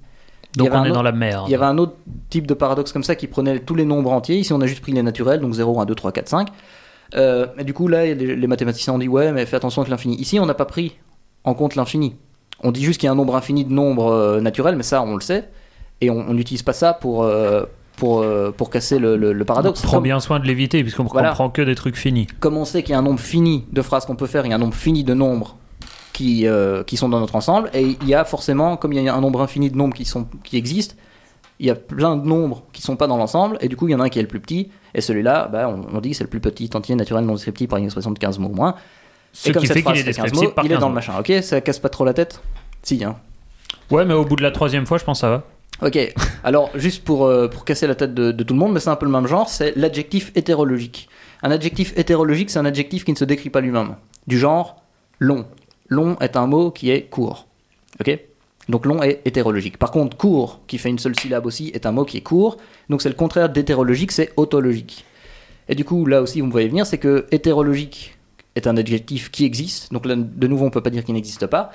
[0.56, 1.44] Donc on est autre- dans la merde.
[1.48, 1.94] Il y avait un autre
[2.30, 4.36] type de paradoxe comme ça qui prenait tous les nombres entiers.
[4.38, 6.48] Ici, on a juste pris les naturels, donc 0, 1, 2, 3, 4, 5.
[7.16, 9.90] Euh, et du coup, là, les, les mathématiciens ont dit ouais, mais fais attention avec
[9.90, 10.16] l'infini.
[10.16, 10.96] Ici, on n'a pas pris
[11.44, 12.16] en compte l'infini.
[12.64, 15.02] On dit juste qu'il y a un nombre infini de nombres euh, naturels, mais ça,
[15.02, 15.48] on le sait.
[16.00, 17.64] Et on on n'utilise pas ça pour, euh,
[17.96, 19.82] pour, euh, pour casser le, le- le paradoxe.
[19.82, 21.28] Prends Comme- bien soin de l'éviter, puisqu'on Voilà.
[21.28, 22.26] comprend que des trucs finis.
[22.40, 24.50] comme on sait qu'il y a un nombre fini de phrases qu'on peut faire, il
[24.50, 25.56] y a un nombre fini de nombres
[26.12, 26.46] qui,
[26.86, 29.20] qui sont dans notre ensemble, et il y a forcément, comme il y a un
[29.20, 30.94] nombre infini de nombres qui, sont, qui existent,
[31.60, 33.92] il y a plein de nombres qui sont pas dans l'ensemble, et du coup, il
[33.92, 36.10] y en a un qui est le plus petit, et celui-là, bah, on, on dit
[36.10, 38.48] que c'est le plus petit entier naturel non descriptif par une expression de 15 mots
[38.48, 38.74] ou moins.
[39.34, 40.74] Ce et comme qui cette fait qu'il est fait 15 descriptif mots, par il est
[40.74, 41.18] 15 dans le machin.
[41.18, 42.40] Ok, ça casse pas trop la tête?
[42.82, 43.16] Si, hein.
[43.90, 45.42] Ouais, mais au bout de la troisième fois, je pense que ça va.
[45.82, 45.98] Ok,
[46.44, 48.90] alors juste pour, euh, pour casser la tête de, de tout le monde, mais c'est
[48.90, 51.08] un peu le même genre, c'est l'adjectif hétérologique.
[51.42, 53.96] Un adjectif hétérologique, c'est un adjectif qui ne se décrit pas lui-même.
[54.26, 54.76] Du genre
[55.18, 55.44] long.
[55.88, 57.48] Long est un mot qui est court.
[58.00, 58.18] Ok?
[58.68, 59.78] Donc long est hétérologique.
[59.78, 62.56] Par contre, court, qui fait une seule syllabe aussi, est un mot qui est court.
[62.88, 65.04] Donc c'est le contraire d'hétérologique, c'est autologique.
[65.68, 68.13] Et du coup, là aussi, vous me voyez venir, c'est que hétérologique
[68.56, 69.92] est un adjectif qui existe.
[69.92, 71.72] Donc là, de nouveau, on peut pas dire qu'il n'existe pas.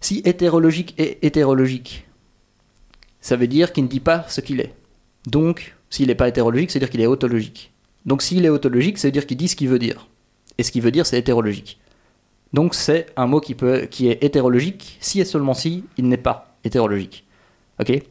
[0.00, 2.06] Si hétérologique est hétérologique,
[3.20, 4.74] ça veut dire qu'il ne dit pas ce qu'il est.
[5.26, 7.72] Donc, s'il n'est pas hétérologique, c'est dire qu'il est autologique.
[8.04, 10.06] Donc, s'il est autologique, ça veut dire qu'il dit ce qu'il veut dire.
[10.58, 11.80] Et ce qu'il veut dire, c'est hétérologique.
[12.52, 16.18] Donc, c'est un mot qui, peut, qui est hétérologique si et seulement si il n'est
[16.18, 17.24] pas hétérologique.
[17.80, 18.02] Ok?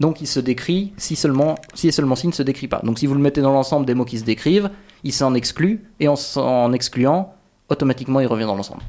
[0.00, 2.80] Donc, il se décrit si, seulement, si et seulement si il ne se décrit pas.
[2.82, 4.70] Donc, si vous le mettez dans l'ensemble des mots qui se décrivent,
[5.04, 7.34] il s'en exclut, et en s'en excluant,
[7.68, 8.82] automatiquement, il revient dans l'ensemble.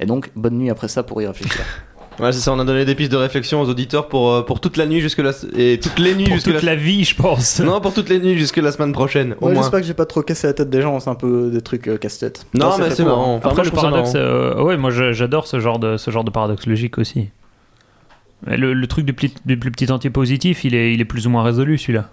[0.00, 1.64] Et donc, bonne nuit après ça pour y réfléchir.
[2.20, 4.60] Ouais, c'est ça, on a donné des pistes de réflexion aux auditeurs pour, euh, pour
[4.60, 5.32] toute la nuit jusque la...
[5.56, 6.74] et toutes les nuits Pour jusque toute la...
[6.74, 7.58] la vie, je pense.
[7.64, 9.62] Non, pour toutes les nuits jusque la semaine prochaine, au Ouais, moins.
[9.62, 11.88] j'espère que j'ai pas trop cassé la tête des gens, c'est un peu des trucs
[11.88, 12.46] euh, casse-tête.
[12.54, 13.34] Non, Ça, mais c'est marrant.
[13.34, 16.30] Enfin, Après, moi, le paradoxe, euh, ouais, moi j'adore ce genre de ce genre de
[16.30, 17.30] paradoxe logique aussi.
[18.46, 21.30] Le truc du, pli- du plus petit entier positif, il est, il est plus ou
[21.30, 22.10] moins résolu celui-là.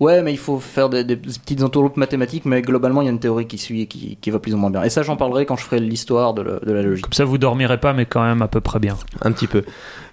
[0.00, 3.10] Ouais, mais il faut faire des, des petites entourloupes mathématiques, mais globalement, il y a
[3.12, 4.82] une théorie qui suit et qui, qui va plus ou moins bien.
[4.82, 7.04] Et ça, j'en parlerai quand je ferai l'histoire de, la- de la logique.
[7.04, 8.96] Comme ça, vous dormirez pas, mais quand même à peu près bien.
[9.22, 9.62] Un petit peu.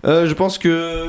[0.06, 1.06] Euh, je pense que.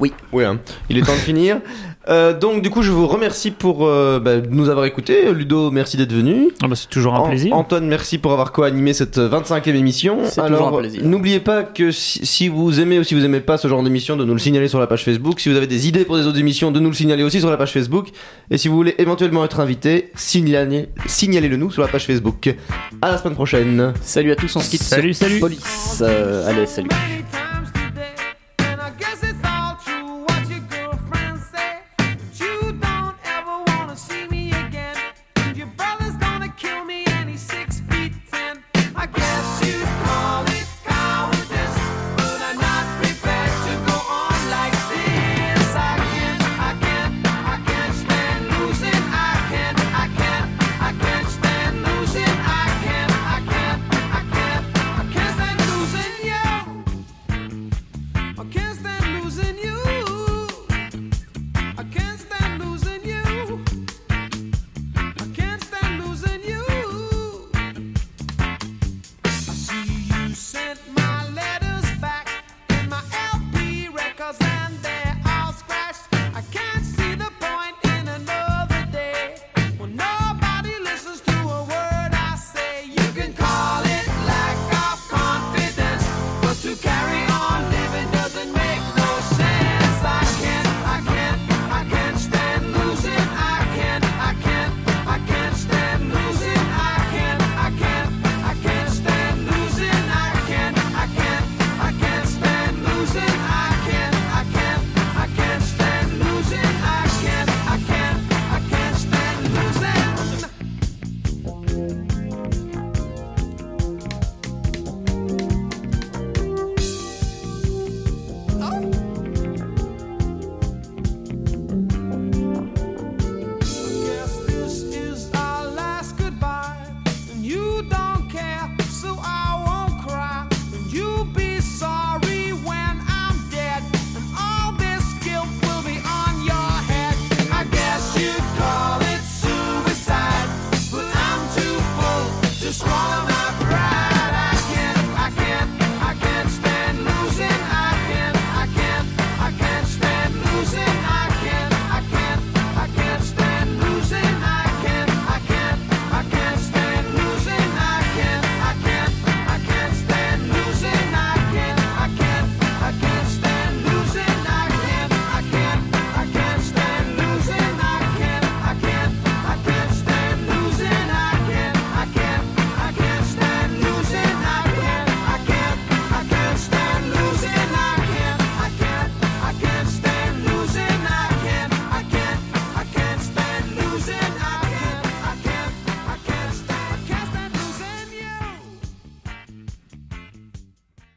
[0.00, 0.12] Oui.
[0.32, 0.58] Oui, hein.
[0.90, 1.58] il est temps de finir.
[2.10, 5.30] Euh, donc, du coup, je vous remercie pour euh, bah, de nous avoir écoutés.
[5.34, 6.48] Ludo, merci d'être venu.
[6.62, 7.54] Ah bah, c'est toujours un An- plaisir.
[7.54, 10.20] Antoine, merci pour avoir co-animé cette 25e émission.
[10.24, 11.02] C'est toujours Alors, un plaisir.
[11.04, 14.16] n'oubliez pas que si, si vous aimez ou si vous aimez pas ce genre d'émission,
[14.16, 15.38] de nous le signaler sur la page Facebook.
[15.38, 17.50] Si vous avez des idées pour des autres émissions, de nous le signaler aussi sur
[17.50, 18.08] la page Facebook.
[18.50, 22.54] Et si vous voulez éventuellement être invité, signalez- signalez-le nous sur la page Facebook.
[23.02, 23.92] À la semaine prochaine.
[24.00, 24.82] Salut à tous, on se quitte.
[24.82, 25.40] Salut, salut.
[25.40, 25.98] Police.
[26.00, 26.88] Euh, allez, salut.